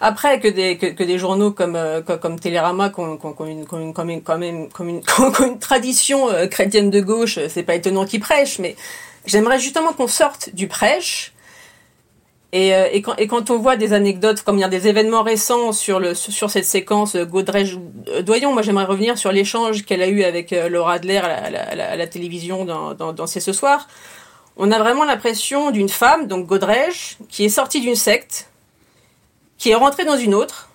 [0.01, 3.19] Après que des, que, des journaux comme, euh, comme, Télérama, qui ont,
[4.37, 8.75] même, comme une tradition euh, chrétienne de gauche, c'est pas étonnant qu'ils prêchent, mais
[9.25, 11.33] j'aimerais justement qu'on sorte du prêche
[12.53, 14.87] et, euh, et, quand, et, quand, on voit des anecdotes, comme il y a des
[14.87, 20.01] événements récents sur, le, sur cette séquence euh, Godrej-Doyon, moi j'aimerais revenir sur l'échange qu'elle
[20.01, 23.39] a eu avec euh, Laura Adler à la, à la, télévision dans, dans, dans C'est
[23.39, 23.87] ce soir.
[24.57, 28.49] On a vraiment l'impression d'une femme, donc Godrej, qui est sortie d'une secte,
[29.57, 30.67] qui est rentrée dans une autre,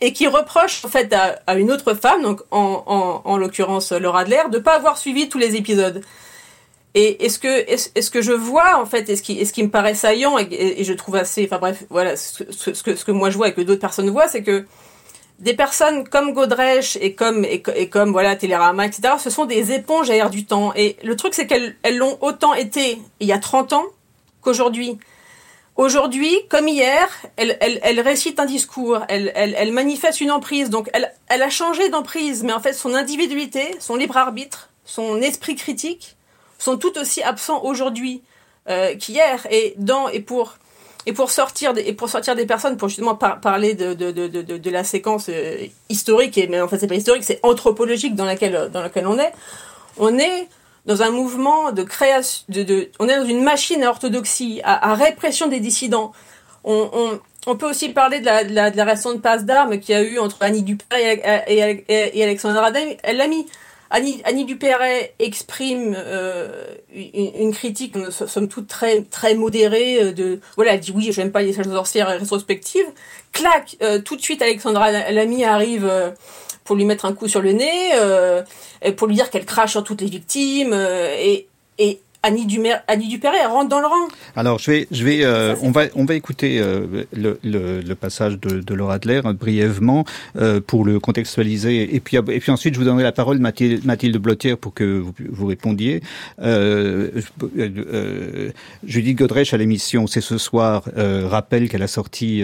[0.00, 3.90] et qui reproche en fait à, à une autre femme, donc en, en, en l'occurrence
[3.90, 6.04] Laura Adler, de pas avoir suivi tous les épisodes.
[6.98, 9.94] Et est-ce que, est-ce, que je vois, en fait, est-ce qui, est-ce qui me paraît
[9.94, 13.48] saillant et, je trouve assez, enfin bref, voilà, ce, que, ce que moi je vois
[13.48, 14.64] et que d'autres personnes voient, c'est que
[15.38, 20.08] des personnes comme Godrèche et comme, et, comme, voilà, Télérama, etc., ce sont des éponges
[20.08, 20.72] à air du temps.
[20.74, 23.84] Et le truc, c'est qu'elles, elles l'ont autant été il y a 30 ans
[24.40, 24.98] qu'aujourd'hui.
[25.76, 30.70] Aujourd'hui, comme hier, elle, elle, elle, récite un discours, elle, elle, elle manifeste une emprise.
[30.70, 35.20] Donc, elle, elle a changé d'emprise, mais en fait, son individualité, son libre arbitre, son
[35.20, 36.15] esprit critique,
[36.58, 38.22] sont tout aussi absents aujourd'hui
[38.68, 39.46] euh, qu'hier.
[39.50, 40.56] Et dans et pour
[41.06, 44.26] et pour sortir des, et pour sortir des personnes, pour justement parler de, de, de,
[44.26, 48.16] de, de la séquence euh, historique, et mais en fait c'est pas historique, c'est anthropologique
[48.16, 49.32] dans laquelle, dans laquelle on est,
[49.98, 50.48] on est
[50.84, 55.46] dans un mouvement de création, de, on est dans une machine à orthodoxie, à, répression
[55.46, 56.12] des dissidents.
[56.64, 59.98] On, on, peut aussi parler de la, de la, de récente passe d'armes qu'il y
[59.98, 62.60] a eu entre Annie Dupère et, et, et, et Alexandre.
[63.90, 70.02] Annie, Annie Dupéret exprime euh, une, critique, somme toute très très modérée.
[70.02, 72.86] Euh, de voilà, elle dit oui, j'aime pas les sages sorcières rétrospectives.
[73.32, 76.10] Clac, euh, tout de suite, Alexandra Lamy arrive euh,
[76.64, 77.92] pour lui mettre un coup sur le nez,
[78.82, 81.46] et pour lui dire qu'elle crache sur toutes les victimes, et,
[81.78, 84.08] et Annie, Dumer, Annie Dupéret elle rentre dans le rang.
[84.34, 87.94] Alors je vais, je vais, euh, on va, on va écouter euh, le, le, le,
[87.94, 90.04] passage de, de Laura Adler euh, brièvement
[90.36, 93.84] euh, pour le contextualiser, et puis et puis ensuite je vous donnerai la parole Mathilde,
[93.84, 96.02] Mathilde Blottière pour que vous, vous répondiez.
[98.84, 102.42] Judith Godrèche à l'émission C'est ce soir rappelle qu'elle a sorti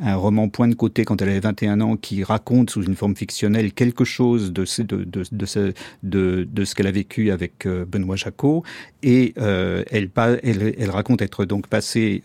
[0.00, 3.14] un roman Point de côté quand elle avait 21 ans qui raconte sous une forme
[3.14, 8.16] fictionnelle quelque chose de de de de, de, de ce qu'elle a vécu avec Benoît
[8.16, 8.64] Jacot
[9.02, 10.10] et et elle,
[10.42, 12.22] elle, elle, raconte être donc passée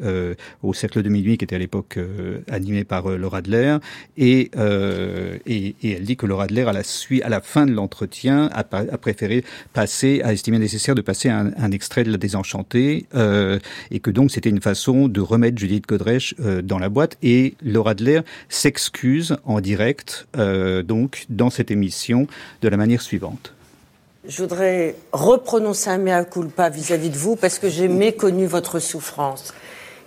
[0.64, 2.00] au Cercle de Minuit, qui était à l'époque
[2.50, 3.78] animé par Laura Adler,
[4.18, 4.52] et,
[5.46, 8.60] et, et, elle dit que Laura Adler, à la, à la fin de l'entretien, a,
[8.60, 13.06] a, préféré passer, a estimé nécessaire de passer un, un extrait de La Désenchantée,
[13.92, 17.92] et que donc c'était une façon de remettre Judith Godrèche dans la boîte, et Laura
[17.92, 20.28] Adler s'excuse en direct,
[20.86, 22.28] donc, dans cette émission,
[22.62, 23.55] de la manière suivante.
[24.28, 29.54] Je voudrais reprononcer un mea culpa vis-à-vis de vous parce que j'ai méconnu votre souffrance.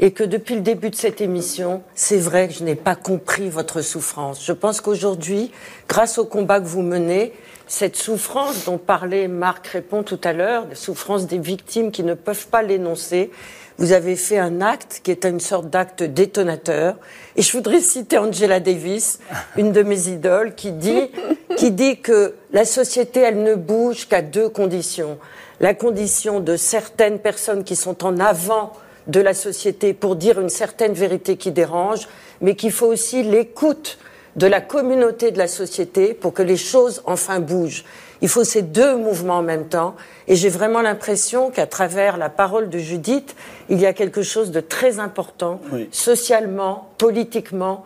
[0.00, 3.48] Et que depuis le début de cette émission, c'est vrai que je n'ai pas compris
[3.48, 4.44] votre souffrance.
[4.44, 5.52] Je pense qu'aujourd'hui,
[5.88, 7.32] grâce au combat que vous menez,
[7.68, 12.14] cette souffrance dont parlait Marc Répond tout à l'heure, la souffrance des victimes qui ne
[12.14, 13.30] peuvent pas l'énoncer,
[13.78, 16.96] vous avez fait un acte qui est une sorte d'acte détonateur.
[17.36, 19.20] Et je voudrais citer Angela Davis,
[19.56, 21.10] une de mes idoles, qui dit,
[21.56, 25.16] qui dit que la société, elle ne bouge qu'à deux conditions.
[25.60, 28.72] La condition de certaines personnes qui sont en avant
[29.06, 32.08] de la société pour dire une certaine vérité qui dérange,
[32.40, 33.98] mais qu'il faut aussi l'écoute
[34.34, 37.84] de la communauté de la société pour que les choses enfin bougent.
[38.20, 39.94] Il faut ces deux mouvements en même temps.
[40.26, 43.36] Et j'ai vraiment l'impression qu'à travers la parole de Judith,
[43.68, 47.84] il y a quelque chose de très important, socialement, politiquement,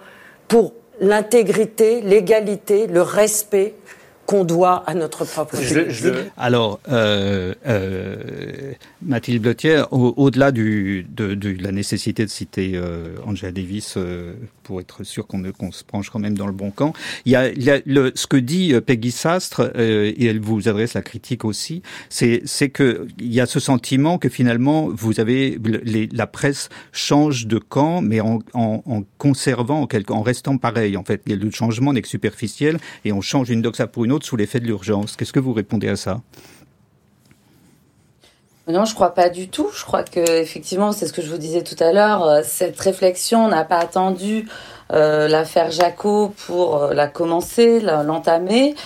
[0.49, 3.75] pour l'intégrité, l'égalité, le respect
[4.27, 8.72] qu'on doit à notre propre je, Alors, euh, euh,
[9.05, 15.03] Mathilde Blotier, au-delà de, de, la nécessité de citer euh, Angela Davis euh, pour être
[15.03, 16.93] sûr qu'on qu'on se penche quand même dans le bon camp,
[17.25, 20.27] il y a, il y a le, ce que dit euh, Peggy Sastre, euh, et
[20.27, 22.43] elle vous adresse la critique aussi, c'est
[22.73, 27.59] que il y a ce sentiment que finalement vous avez les, la presse change de
[27.59, 30.97] camp, mais en, en, en conservant, en, en restant pareil.
[30.97, 34.27] En fait, le changement n'est que superficiel, et on change une doxa pour une autre
[34.27, 35.17] sous l'effet de l'urgence.
[35.17, 36.23] Qu'est-ce que vous répondez à ça?
[38.69, 39.71] Non, je crois pas du tout.
[39.75, 42.25] Je crois que effectivement, c'est ce que je vous disais tout à l'heure.
[42.25, 44.49] Euh, cette réflexion n'a pas attendu
[44.93, 48.77] euh, l'affaire Jaco pour euh, la commencer, l'entamer.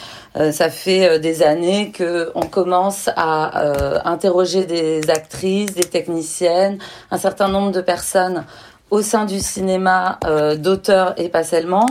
[0.52, 6.78] ça fait des années que on commence à interroger des actrices, des techniciennes,
[7.10, 8.44] un certain nombre de personnes
[8.90, 10.18] au sein du cinéma,
[10.58, 11.86] d'auteurs et pas seulement.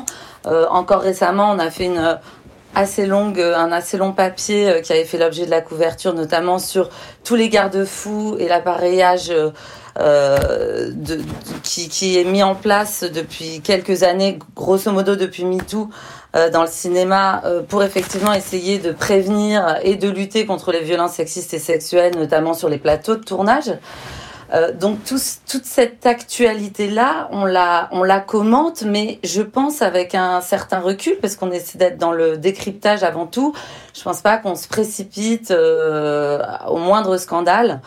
[0.70, 2.20] encore récemment, on a fait une
[2.76, 6.14] assez longue, euh, un assez long papier euh, qui avait fait l'objet de la couverture,
[6.14, 6.90] notamment sur
[7.24, 9.32] tous les garde-fous et l'appareillage
[9.98, 11.22] euh, de,
[11.64, 15.90] qui, est mis en place depuis quelques années, grosso modo depuis MeToo,
[16.36, 21.14] euh, dans le cinéma, pour effectivement essayer de prévenir et de lutter contre les violences
[21.14, 23.72] sexistes et sexuelles, notamment sur les plateaux de tournage.
[24.54, 30.42] Euh, donc toute cette actualité-là, on la, on la commente, mais je pense avec un
[30.42, 33.54] certain recul, parce qu'on essaie d'être dans le décryptage avant tout.
[33.94, 37.82] Je pense pas qu'on se précipite euh, au moindre scandale.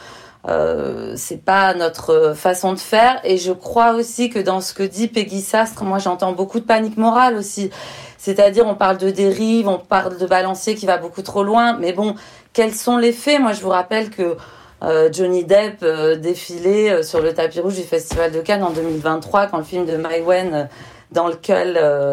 [0.47, 4.85] Euh, c'est pas notre façon de faire et je crois aussi que dans ce que
[4.85, 7.71] dit Peggy Sastre, moi j'entends beaucoup de panique morale aussi.
[8.19, 11.93] C'est-à-dire on parle de dérive, on parle de balancier qui va beaucoup trop loin, mais
[11.93, 12.15] bon,
[12.53, 13.41] quels sont les faits?
[13.41, 14.37] Moi je vous rappelle que
[14.81, 19.49] Johnny Depp euh, défilé euh, sur le tapis rouge du Festival de Cannes en 2023
[19.49, 20.69] quand le film de Maïwen
[21.11, 21.73] dans lequel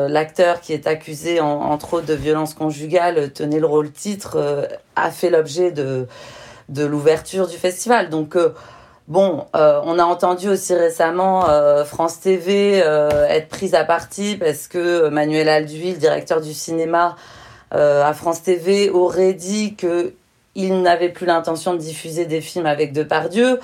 [0.09, 5.29] l'acteur qui est accusé entre autres de violence conjugale tenait le rôle titre a fait
[5.29, 6.07] l'objet de
[6.69, 8.09] de l'ouverture du festival.
[8.09, 8.37] Donc
[9.09, 11.43] bon, on a entendu aussi récemment
[11.83, 17.17] France TV être prise à partie parce que Manuel Alduy, le directeur du cinéma
[17.71, 20.13] à France TV, aurait dit que
[20.55, 23.59] il n'avait plus l'intention de diffuser des films avec Depardieu.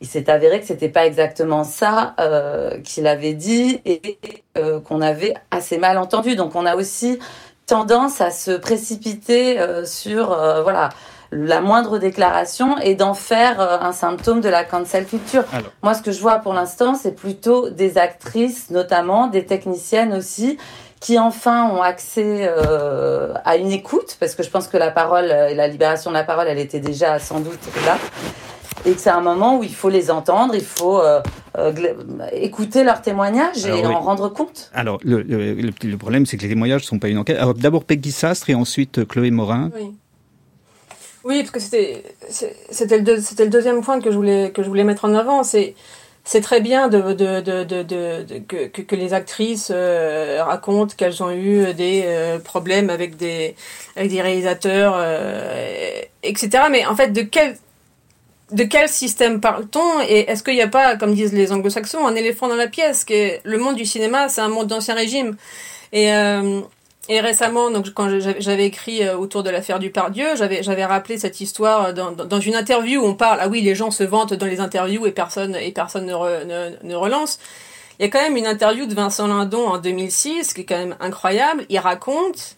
[0.00, 4.18] Il s'est avéré que c'était pas exactement ça euh, qu'il avait dit et
[4.58, 6.34] euh, qu'on avait assez mal entendu.
[6.34, 7.20] Donc on a aussi
[7.66, 10.26] tendance à se précipiter euh, sur
[10.64, 10.88] voilà
[11.30, 15.44] la moindre déclaration et d'en faire un symptôme de la cancel culture.
[15.82, 20.58] Moi, ce que je vois pour l'instant, c'est plutôt des actrices, notamment des techniciennes aussi,
[21.02, 25.30] qui enfin ont accès euh, à une écoute, parce que je pense que la parole
[25.30, 27.98] euh, et la libération de la parole, elle était déjà sans doute là,
[28.86, 31.20] et que c'est un moment où il faut les entendre, il faut euh,
[31.58, 31.72] euh
[32.32, 34.70] écouter leurs témoignages et en rendre compte.
[34.74, 37.36] Alors, le, le, le problème, c'est que les témoignages ne sont pas une enquête.
[37.36, 39.70] Alors, d'abord Peggy Sastre et ensuite Chloé Morin.
[39.76, 39.96] Oui.
[41.24, 42.02] Oui, parce que c'était
[42.70, 45.74] c'était le, le deuxième point que je voulais que je voulais mettre en avant, c'est
[46.24, 53.16] c'est très bien que, les actrices euh, racontent qu'elles ont eu des euh, problèmes avec
[53.16, 53.56] des,
[53.96, 56.64] réalisateurs, euh, etc.
[56.70, 57.56] Mais en fait, de quel,
[58.52, 60.00] de quel système parle-t-on?
[60.08, 63.04] Et est-ce qu'il n'y a pas, comme disent les anglo-saxons, un éléphant dans la pièce?
[63.04, 65.36] Que Le monde du cinéma, c'est un monde d'ancien régime.
[65.92, 66.08] Et
[67.08, 71.40] et récemment, donc quand j'avais écrit euh, autour de l'affaire du Pardieu, j'avais rappelé cette
[71.40, 73.38] histoire dans, une interview où on parle.
[73.40, 77.40] Ah oui, les gens se vantent dans les interviews et personne ne, relance.
[77.98, 80.78] Il y a quand même une interview de Vincent Lindon en 2006 qui est quand
[80.78, 81.66] même incroyable.
[81.68, 82.54] Il raconte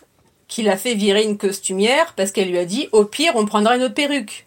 [0.46, 3.76] qu'il a fait virer une costumière parce qu'elle lui a dit au pire on prendra
[3.76, 4.46] une autre perruque.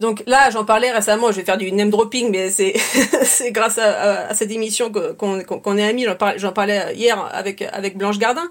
[0.00, 2.74] Donc là, j'en parlais récemment, je vais faire du name dropping, mais c'est
[3.52, 6.06] grâce à, cette émission qu'on est amis.
[6.36, 8.48] J'en parlais, hier avec avec Blanche Gardin.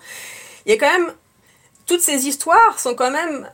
[0.65, 1.11] Il y a quand même
[1.87, 3.49] toutes ces histoires sont quand même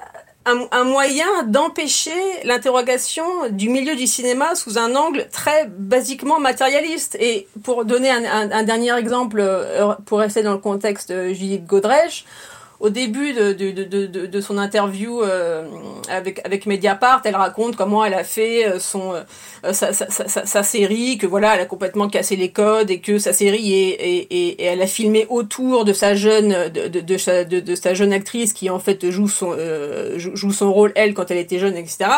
[0.45, 2.11] un, moyen d'empêcher
[2.43, 7.15] l'interrogation du milieu du cinéma sous un angle très basiquement matérialiste.
[7.19, 12.25] Et pour donner un, dernier exemple, euh, pour rester dans le contexte de Judith Godrèche,
[12.79, 15.65] au début de, de, de, de, son interview euh,
[16.09, 20.45] avec, avec Mediapart, elle raconte comment elle a fait euh, son, euh, sa, sa, sa,
[20.45, 23.89] sa, série, que voilà, elle a complètement cassé les codes et que sa série est,
[23.91, 28.51] et, et, elle a filmé autour de sa jeune, de, de, de, sa jeune actrice
[28.51, 29.55] qui en fait joue son,
[30.17, 32.09] joue son rôle elle quand elle était jeune, etc.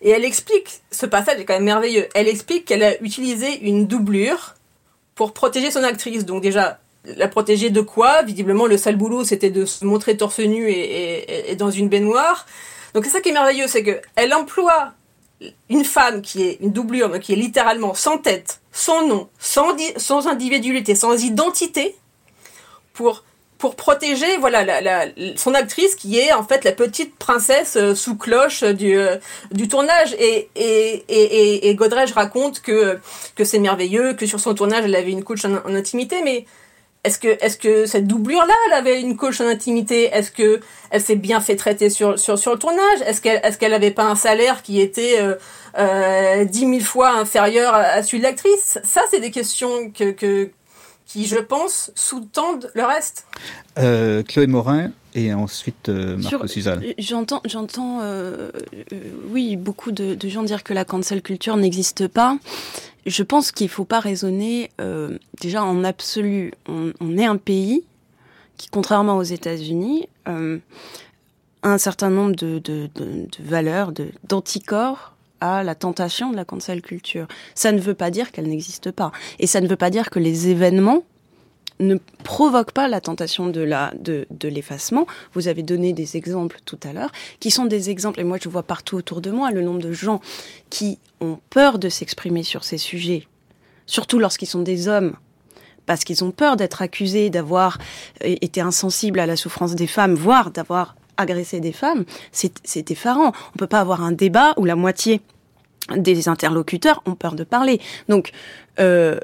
[0.00, 3.86] Et elle explique, ce passage est quand même merveilleux, elle explique qu'elle a utilisé une
[3.86, 4.54] doublure
[5.14, 6.24] pour protéger son actrice.
[6.24, 8.22] Donc déjà, la protéger de quoi?
[8.22, 12.46] Visiblement, le sale boulot, c'était de se montrer torse nu et, dans une baignoire.
[12.94, 14.92] Donc c'est ça qui est merveilleux, c'est que elle emploie
[15.68, 20.28] une femme qui est une doublure, qui est littéralement sans tête, sans nom, sans, sans
[20.28, 21.96] individualité, sans identité,
[22.92, 23.24] pour
[23.62, 28.16] pour protéger voilà la, son actrice qui est en fait la petite princesse euh, sous
[28.16, 29.18] cloche du, euh,
[29.52, 32.98] du tournage et et, et, Godrej raconte que
[33.36, 36.44] que c'est merveilleux que sur son tournage elle avait une couche en intimité mais
[37.04, 40.04] est-ce que, est-ce que cette doublure-là, elle avait une coach en intimité?
[40.04, 40.60] Est-ce que
[40.90, 43.00] elle s'est bien fait traiter sur, sur, sur le tournage?
[43.04, 45.34] Est-ce qu'elle, est-ce qu'elle avait pas un salaire qui était euh,
[45.78, 48.78] euh, dix mille fois inférieur à, celui de l'actrice?
[48.84, 50.50] Ça, c'est des questions que, que,
[51.06, 53.26] qui, je pense, sous-tendent le reste.
[53.78, 56.82] Euh, Chloé Morin et ensuite euh, Marco Suzanne.
[56.98, 58.50] J'entends, j'entends, euh,
[58.92, 58.96] euh,
[59.30, 62.38] oui, beaucoup de, de gens dire que la cancel culture n'existe pas
[63.06, 66.52] je pense qu'il ne faut pas raisonner euh, déjà en absolu.
[66.68, 67.84] On, est un pays
[68.56, 70.58] qui, contrairement aux États-Unis, euh,
[71.62, 73.92] a un certain nombre de, de, de, de valeurs,
[74.28, 77.26] d'anticorps à la tentation de la cancel culture.
[77.54, 79.10] Ça ne veut pas dire qu'elle n'existe pas.
[79.40, 81.02] Et ça ne veut pas dire que les événements
[81.86, 85.06] ne provoque pas la tentation de l'effacement.
[85.34, 88.48] Vous avez donné des exemples tout à l'heure, qui sont des exemples, et moi je
[88.48, 90.20] vois partout autour de moi le nombre de gens
[90.70, 93.26] qui ont peur de s'exprimer sur ces sujets,
[93.86, 95.14] surtout lorsqu'ils sont des hommes,
[95.86, 97.78] parce qu'ils ont peur d'être accusés d'avoir
[98.20, 102.04] été insensibles à la souffrance des femmes, voire d'avoir agressé des femmes.
[102.30, 103.32] C'est effarant.
[103.54, 105.20] On peut pas avoir un débat où la moitié
[105.96, 107.80] des interlocuteurs ont peur de parler.
[108.08, 108.30] Donc,
[108.78, 109.18] euh,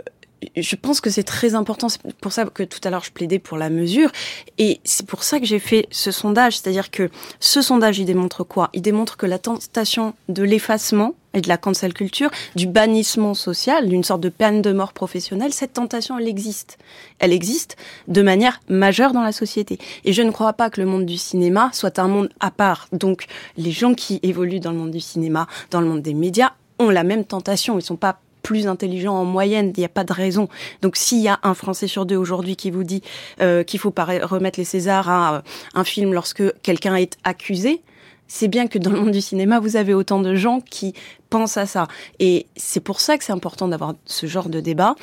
[0.56, 1.88] je pense que c'est très important.
[1.88, 4.10] C'est pour ça que tout à l'heure je plaidais pour la mesure.
[4.58, 6.58] Et c'est pour ça que j'ai fait ce sondage.
[6.58, 8.70] C'est-à-dire que ce sondage, il démontre quoi?
[8.72, 13.88] Il démontre que la tentation de l'effacement et de la cancel culture, du bannissement social,
[13.88, 16.78] d'une sorte de peine de mort professionnelle, cette tentation, elle existe.
[17.18, 17.76] Elle existe
[18.08, 19.78] de manière majeure dans la société.
[20.04, 22.88] Et je ne crois pas que le monde du cinéma soit un monde à part.
[22.92, 26.52] Donc, les gens qui évoluent dans le monde du cinéma, dans le monde des médias,
[26.78, 27.78] ont la même tentation.
[27.78, 29.74] Ils sont pas plus intelligent en moyenne.
[29.76, 30.48] Il n'y a pas de raison.
[30.80, 33.02] Donc s'il y a un Français sur deux aujourd'hui qui vous dit
[33.42, 35.40] euh, qu'il faut pas remettre les Césars à euh,
[35.74, 37.82] un film lorsque quelqu'un est accusé,
[38.26, 40.94] c'est bien que dans le monde du cinéma, vous avez autant de gens qui
[41.28, 41.88] pensent à ça.
[42.20, 44.94] Et c'est pour ça que c'est important d'avoir ce genre de débat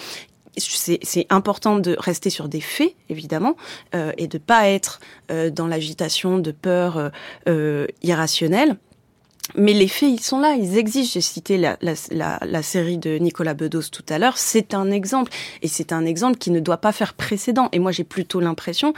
[0.57, 3.57] c'est important de rester sur des faits, évidemment,
[3.93, 7.11] euh, et de pas être euh, dans l'agitation de peur
[8.01, 8.77] irrationnelle.
[9.53, 11.13] Mais les faits, ils sont là, ils existent.
[11.13, 14.37] J'ai cité la, la, la, série de Nicolas Bedos tout à l'heure.
[14.37, 15.31] C'est un exemple.
[15.61, 17.69] Et c'est un exemple qui ne doit pas faire précédent.
[17.71, 18.93] Et moi, j'ai plutôt l'impression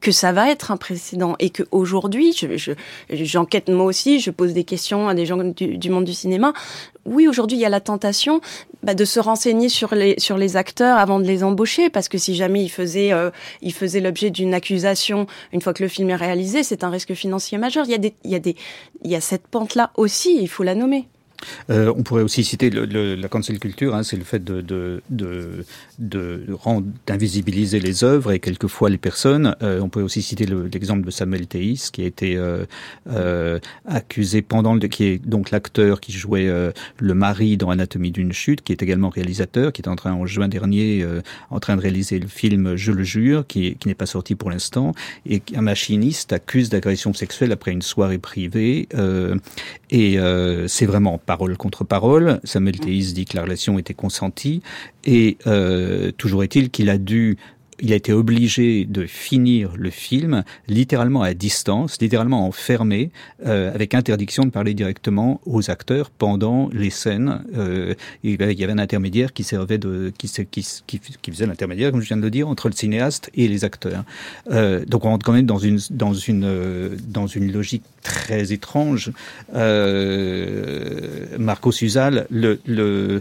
[0.00, 1.36] que ça va être un précédent.
[1.38, 2.34] Et qu'aujourd'hui,
[3.10, 6.52] j'enquête je, moi aussi, je pose des questions à des gens du monde du cinéma
[7.04, 8.40] oui, aujourd'hui, il y a la tentation
[8.82, 12.18] bah, de se renseigner sur les sur les acteurs avant de les embaucher, parce que
[12.18, 16.10] si jamais ils faisaient euh, ils faisaient l'objet d'une accusation une fois que le film
[16.10, 17.86] est réalisé, c'est un risque financier majeur.
[17.86, 18.56] Il y a des il y a des
[19.04, 21.08] il y a cette pente là aussi, il faut la nommer.
[21.70, 24.60] Euh, on pourrait aussi citer le, le, la cancel culture, hein, c'est le fait de,
[24.60, 25.64] de, de,
[25.98, 29.56] de rendre, d'invisibiliser les œuvres et quelquefois les personnes.
[29.62, 32.64] Euh, on pourrait aussi citer l'exemple de Samuel Théis, qui a été euh,
[33.10, 38.10] euh, accusé pendant le, qui est donc l'acteur qui jouait euh, le mari dans Anatomie
[38.10, 41.60] d'une chute, qui est également réalisateur, qui est en train en juin dernier euh, en
[41.60, 44.92] train de réaliser le film Je le jure, qui, qui n'est pas sorti pour l'instant,
[45.26, 48.88] et un machiniste accuse d'agression sexuelle après une soirée privée,
[49.92, 50.18] et
[50.68, 52.40] c'est vraiment parole contre parole.
[52.44, 54.62] Samuel Théis dit que la relation était consentie
[55.04, 57.36] et euh, toujours est-il qu'il a dû
[57.82, 63.10] il a été obligé de finir le film littéralement à distance, littéralement enfermé,
[63.44, 67.42] euh, avec interdiction de parler directement aux acteurs pendant les scènes.
[67.56, 71.90] Euh, il y avait un intermédiaire qui servait de, qui, qui, qui, qui faisait l'intermédiaire,
[71.90, 74.04] comme je viens de le dire, entre le cinéaste et les acteurs.
[74.52, 78.52] Euh, donc on rentre quand même dans une dans une euh, dans une logique très
[78.52, 79.12] étrange.
[79.54, 83.20] Euh, Marco Suzal, ce,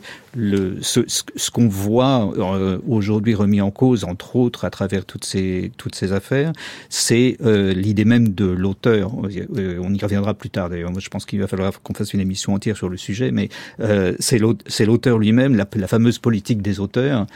[1.52, 5.72] qu'on voit euh, aujourd'hui remis en cause, entre autres à travers toutes ces
[6.12, 6.52] affaires,
[6.90, 9.14] c'est euh, l'idée même de l'auteur.
[9.16, 10.92] On y reviendra plus tard d'ailleurs.
[11.00, 13.50] Je pense qu'il va falloir qu'on fasse une émission entière sur le sujet, mais
[14.20, 17.28] c'est l'auteur lui-même, la, la, fameuse politique des auteurs,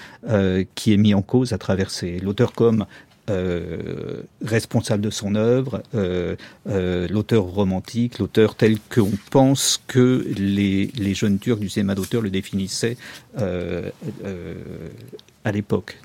[0.76, 1.89] qui est mis en cause à travers
[2.22, 2.86] l'auteur comme
[3.30, 6.36] euh, responsable de son œuvre, euh,
[6.69, 12.21] euh, l'auteur romantique, l'auteur tel qu'on pense que les, les, jeunes Turcs du cinéma d'auteur
[12.21, 12.97] le définissaient
[13.36, 15.97] à l'époque.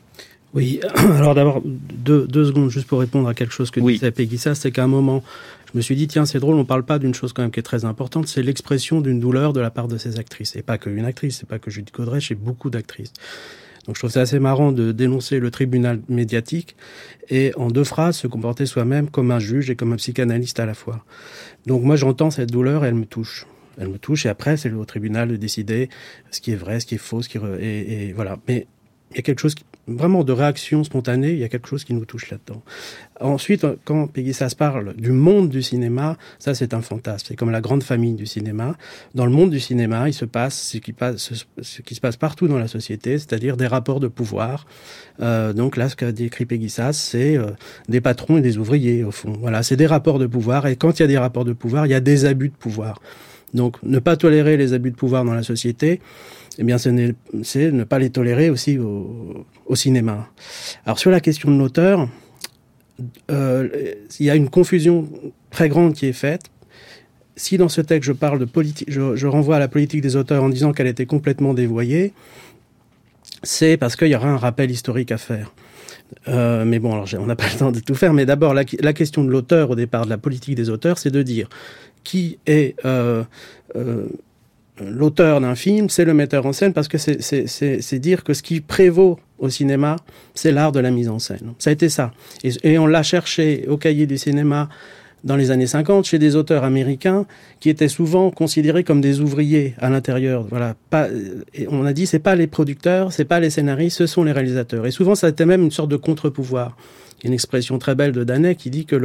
[0.55, 3.95] Oui, alors d'abord, deux, deux, secondes juste pour répondre à quelque chose que oui.
[3.95, 5.23] disait Peggy c'est qu'à un moment,
[5.73, 7.61] je me suis dit, tiens, c'est drôle, on parle pas d'une chose quand même qui
[7.61, 10.57] est très importante, c'est l'expression d'une douleur de la part de ces actrices.
[10.57, 13.13] Et pas qu'une actrice, c'est pas que Judith Godrèche, c'est beaucoup d'actrices.
[13.91, 16.77] Donc je trouve ça assez marrant de dénoncer le tribunal médiatique
[17.29, 20.65] et en deux phrases se comporter soi-même comme un juge et comme un psychanalyste à
[20.65, 21.05] la fois.
[21.67, 23.49] Donc moi j'entends cette douleur et elle me touche.
[23.79, 25.89] Elle me touche et après c'est au tribunal de décider
[26.31, 28.39] ce qui est vrai, ce qui est faux, ce qui et, et voilà.
[28.47, 28.69] Mais
[29.11, 31.85] il y a quelque chose qui, vraiment de réaction spontanée, il y a quelque chose
[31.85, 32.63] qui nous touche là-dedans.
[33.21, 37.27] Ensuite, quand Peggy Sass parle du monde du cinéma, ça c'est un fantasme.
[37.29, 38.77] C'est comme la grande famille du cinéma.
[39.15, 42.17] Dans le monde du cinéma, il se passe ce qui, passe, ce qui se passe
[42.17, 44.67] partout dans la société, c'est-à-dire des rapports de pouvoir.
[45.21, 47.51] Euh, donc là, ce qu'a décrit Peggy Sass, c'est euh,
[47.89, 49.37] des patrons et des ouvriers au fond.
[49.41, 50.67] Voilà, c'est des rapports de pouvoir.
[50.67, 52.55] Et quand il y a des rapports de pouvoir, il y a des abus de
[52.55, 53.01] pouvoir.
[53.55, 56.01] Donc, ne pas tolérer les abus de pouvoir dans la société,
[56.59, 60.29] eh bien, c'est ne pas les tolérer aussi au, cinéma.
[60.85, 62.09] Alors, sur la question de l'auteur,
[63.31, 63.69] euh,
[64.19, 65.09] il y a une confusion
[65.51, 66.51] très grande qui est faite.
[67.37, 70.43] Si dans ce texte je parle de politique, je, renvoie à la politique des auteurs
[70.43, 72.13] en disant qu'elle était complètement dévoyée,
[73.43, 75.55] c'est parce qu'il y aura un rappel historique à faire.
[76.29, 78.13] Euh, mais bon, alors on n'a pas le temps de tout faire.
[78.13, 81.23] Mais d'abord, la, question de l'auteur au départ de la politique des auteurs, c'est de
[81.23, 81.49] dire
[82.03, 83.25] qui est euh,
[84.81, 88.61] l'auteur d'un film, c'est le metteur en scène, parce que c'est dire que ce qui
[88.61, 89.97] prévaut au cinéma,
[90.35, 91.55] c'est l'art de la mise en scène.
[91.59, 92.13] Ça a été ça.
[92.45, 94.69] Et, on l'a cherché au cahier du cinéma
[95.23, 97.27] dans les années 50 chez des auteurs américains
[97.59, 100.47] qui étaient souvent considérés comme des ouvriers à l'intérieur.
[100.49, 100.75] Voilà,
[101.69, 104.87] on a dit c'est pas les producteurs, c'est pas les scénaristes, ce sont les réalisateurs.
[104.87, 106.77] Et souvent ça a été même une sorte de contre-pouvoir.
[107.23, 108.97] Une expression très belle de Danet qui dit que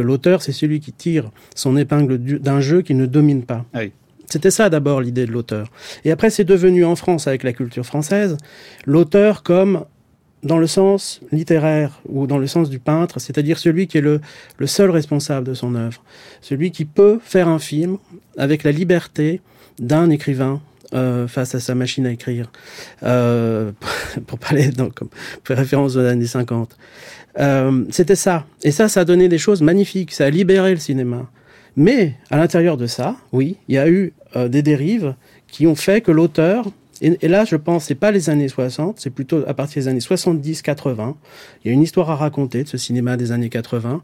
[0.00, 3.64] l'auteur c'est celui qui tire son épingle d'un jeu qu'il ne domine pas.
[3.74, 3.92] Ah oui.
[4.30, 5.70] C'était ça d'abord l'idée de l'auteur.
[6.04, 8.36] Et après, c'est devenu en France, avec la culture française,
[8.86, 9.84] l'auteur comme
[10.42, 14.20] dans le sens littéraire ou dans le sens du peintre, c'est-à-dire celui qui est le,
[14.64, 16.02] seul responsable de son œuvre,
[16.40, 17.98] celui qui peut faire un film
[18.38, 19.40] avec la liberté
[19.78, 20.60] d'un écrivain
[20.94, 22.50] euh, face à sa machine à écrire,
[23.02, 23.72] euh,
[24.26, 25.10] pour parler donc, comme
[25.48, 26.76] référence aux années 50.
[27.38, 28.46] Euh, C'était ça.
[28.62, 31.30] Et ça, ça a donné des choses magnifiques, ça a libéré le cinéma.
[31.76, 35.14] Mais à l'intérieur de ça, oui, il y a eu euh, des dérives
[35.48, 36.66] qui ont fait que l'auteur,
[37.00, 40.00] et, là je pense c'est pas les années 60, c'est plutôt à partir des années
[40.00, 41.14] 70-80,
[41.64, 44.02] il y a une histoire à raconter de ce cinéma des années 80,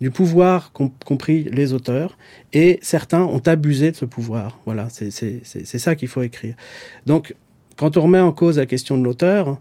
[0.00, 2.16] du pouvoir qu'ont compris les auteurs,
[2.52, 4.58] et certains ont abusé de ce pouvoir.
[4.64, 6.54] Voilà, c'est ça qu'il faut écrire.
[7.06, 7.34] Donc
[7.76, 9.58] quand on remet en cause la question de l'auteur,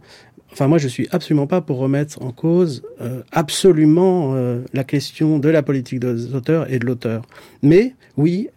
[0.51, 5.39] Enfin, moi, je suis absolument pas pour remettre en cause euh, absolument euh, la question
[5.39, 7.23] de la politique des auteurs et de l'auteur.
[7.61, 8.49] Mais oui,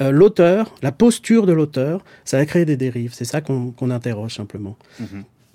[0.00, 3.12] euh, l'auteur, la posture de l'auteur, ça a créé des dérives.
[3.14, 4.76] C'est ça qu'on qu interroge simplement.
[4.98, 5.04] Mmh,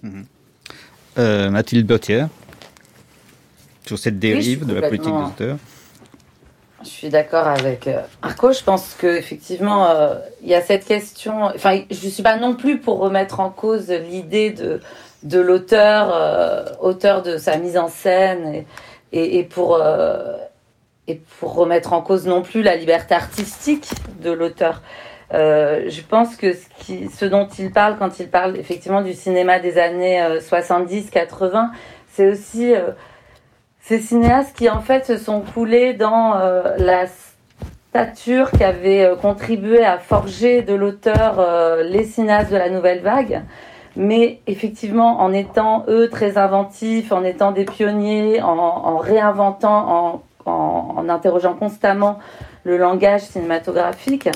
[0.03, 1.49] mmh.
[1.49, 2.29] Mathilde Bottière,
[3.85, 5.57] sur cette dérive oui, de la politique des auteurs.
[6.83, 7.89] Je suis d'accord avec
[8.21, 8.51] Arco.
[8.51, 9.87] Je pense qu'effectivement,
[10.43, 11.45] il y a cette question.
[11.45, 14.81] Enfin, je ne suis pas non plus pour remettre en cause l'idée de
[15.25, 18.65] de l'auteur, euh, auteur de sa mise en scène, et,
[19.11, 20.37] et, et pour, euh,
[21.07, 23.89] et pour remettre en cause non plus la liberté artistique
[24.21, 24.81] de l'auteur.
[25.33, 29.77] Euh, je pense que ce, dont il parle quand il parle effectivement du cinéma des
[29.77, 31.69] années 70-80,
[32.07, 32.73] c'est aussi
[33.81, 36.35] ces cinéastes qui en fait se sont coulés dans
[36.77, 37.05] la
[37.89, 43.43] stature qui avait contribué à forger de l'auteur les cinéastes de la nouvelle vague
[43.95, 51.07] mais effectivement, en étant eux très inventifs, en étant des pionniers, en réinventant, en, en,
[51.09, 52.19] interrogeant constamment
[52.63, 54.29] le langage cinématographique.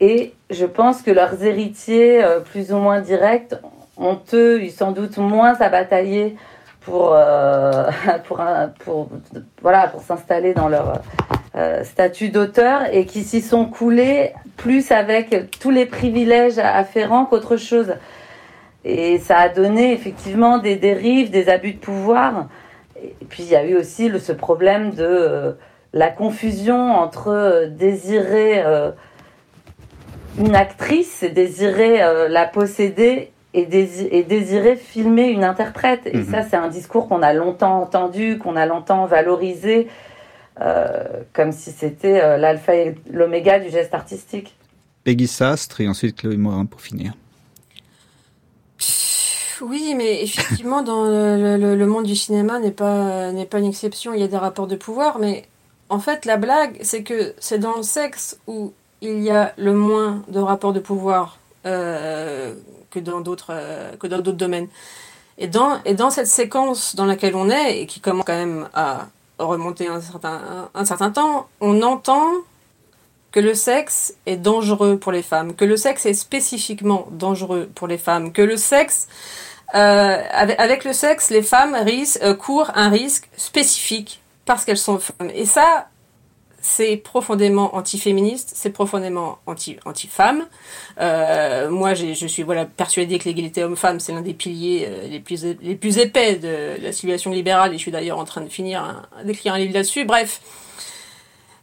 [0.00, 3.54] Et je pense que leurs héritiers, euh, plus ou moins directs,
[3.96, 6.36] ont eux, eu sans doute moins à batailler
[6.80, 7.84] pour, euh,
[8.24, 8.40] pour,
[8.80, 9.08] pour,
[9.62, 11.00] voilà, pour s'installer dans leur
[11.56, 17.56] euh, statut d'auteur et qui s'y sont coulés plus avec tous les privilèges afférents qu'autre
[17.56, 17.94] chose.
[18.84, 22.46] Et ça a donné effectivement des dérives, des abus de pouvoir.
[23.02, 25.52] Et puis il y a eu aussi le, ce problème de euh,
[25.92, 28.64] la confusion entre désirer
[30.38, 36.06] une actrice et désirer la posséder et, désirer filmer une interprète.
[36.06, 36.30] Et mhm.
[36.30, 39.88] ça, c'est un discours qu'on a longtemps entendu, qu'on a longtemps valorisé,
[40.60, 44.56] euh, comme si c'était euh, l'alpha et l'oméga du geste artistique.
[45.04, 47.12] Peggy Sastre et ensuite Chloé Morin pour finir.
[49.66, 54.12] Oui, mais effectivement, dans le, monde du cinéma n'est pas pas une exception.
[54.12, 55.46] Il y a des rapports de pouvoir, mais
[55.88, 59.72] en fait, la blague, c'est que c'est dans le sexe où il y a le
[59.72, 62.54] moins de rapports de pouvoir euh,
[62.90, 64.68] que dans d'autres euh, que dans d'autres domaines.
[65.38, 68.68] Et dans et dans cette séquence dans laquelle on est et qui commence quand même
[68.74, 69.08] à
[69.38, 72.28] remonter un certain un, certain temps, on entend
[73.32, 77.88] que le sexe est dangereux pour les femmes, que le sexe est spécifiquement dangereux pour
[77.88, 79.08] les femmes, que le sexe
[79.74, 84.78] euh, avec, avec, le sexe, les femmes risquent, euh, courent un risque spécifique parce qu'elles
[84.78, 85.30] sont femmes.
[85.34, 85.88] Et ça,
[86.60, 90.46] c'est profondément anti-féministe, c'est profondément anti, anti-femme.
[90.98, 95.20] Euh, moi, je suis voilà persuadée que l'égalité homme-femme, c'est l'un des piliers euh, les
[95.20, 97.72] plus les plus épais de la civilisation libérale.
[97.72, 100.04] Et je suis d'ailleurs en train de finir d'écrire un livre là-dessus.
[100.04, 100.40] Bref.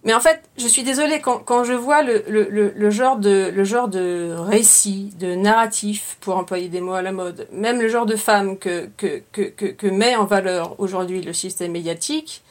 [0.04, 3.52] Mais en fait, je suis désolée quand, quand je vois le, le, le, genre de
[3.54, 7.88] le genre de récit, de narratif, pour employer des mots à la mode, même le
[7.88, 12.44] genre de femme que que que, que, met en valeur aujourd'hui le système médiatique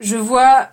[0.00, 0.68] je vois.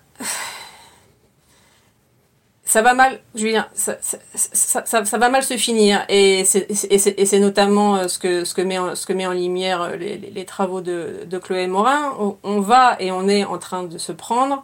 [2.67, 6.03] Ça va mal, Julien, ça, ça, ça, ça va mal se finir.
[6.09, 9.83] Et c'est notamment euh, ce que, ce, que met en, ce que met en lumière
[9.83, 12.37] euh, les, travaux de, de Chloé Morin.
[12.43, 14.63] On, va et on est en train de se prendre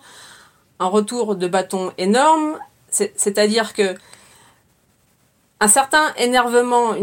[0.81, 2.57] un retour de bâton énorme.
[2.89, 3.95] C'est-à-dire que
[5.61, 6.95] un certain énervement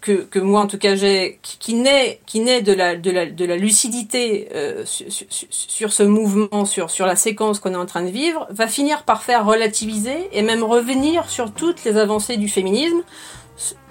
[0.00, 3.10] que, que moi en tout cas j'ai qui, qui, naît qui naît de la de
[3.10, 7.74] la de la lucidité euh, sur, sur, sur, ce mouvement sur sur la séquence qu'on
[7.74, 11.84] est en train de vivre va finir par faire relativiser et même revenir sur toutes
[11.84, 13.02] les avancées du féminisme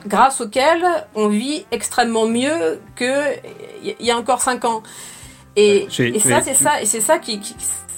[0.07, 3.13] grâce auxquelles on vit extrêmement mieux que
[3.83, 4.81] il y a encore cinq ans
[5.55, 7.39] et, et ça c'est ça et c'est ça qui,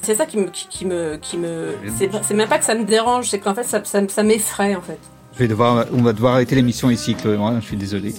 [0.01, 3.29] c'est ça qui me qui, me qui me c'est même pas que ça me dérange
[3.29, 4.99] c'est qu'en fait ça, ça, ça m'effraie en fait
[5.37, 7.37] je vais devoir, on va devoir arrêter l'émission ici, Chloé.
[7.59, 8.15] Je suis désolé.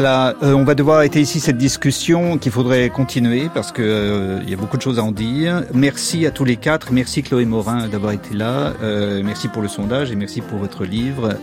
[0.00, 4.40] Voilà, euh, on va devoir arrêter ici cette discussion qu'il faudrait continuer parce que euh,
[4.48, 5.64] y a beaucoup de choses à en dire.
[5.74, 9.66] Merci à tous les quatre, merci Chloé Morin d'avoir été là, euh, merci pour le
[9.66, 11.34] sondage et merci pour votre livre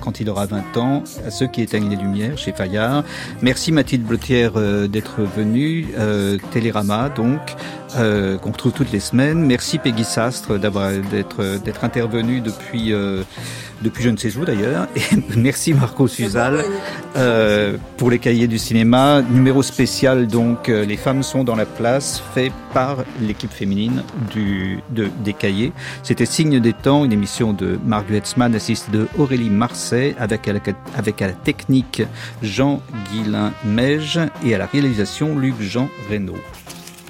[0.00, 3.04] quand il aura 20 ans, à ceux qui éteignent les lumières chez Fayard.
[3.42, 4.52] Merci Mathilde Blotière
[4.88, 5.88] d'être venue,
[6.52, 7.54] Télérama donc
[7.94, 9.44] qu'on retrouve toutes les semaines.
[9.44, 12.92] Merci Peggy Sastre d'être d'être intervenue depuis
[13.84, 14.88] depuis je ne sais où d'ailleurs.
[14.96, 15.02] Et
[15.36, 16.64] merci Marco Suzal
[17.16, 19.22] euh, pour les cahiers du cinéma.
[19.22, 24.80] Numéro spécial donc euh, Les femmes sont dans la place, fait par l'équipe féminine du,
[24.90, 25.72] de, des cahiers.
[26.02, 30.54] C'était Signe des temps, une émission de Marc Duetzmann, assistée de Aurélie Marseille, avec à
[30.54, 30.60] la,
[30.96, 32.02] avec à la technique
[32.42, 36.34] Jean-Guilain Meige et à la réalisation Luc-Jean Reynaud.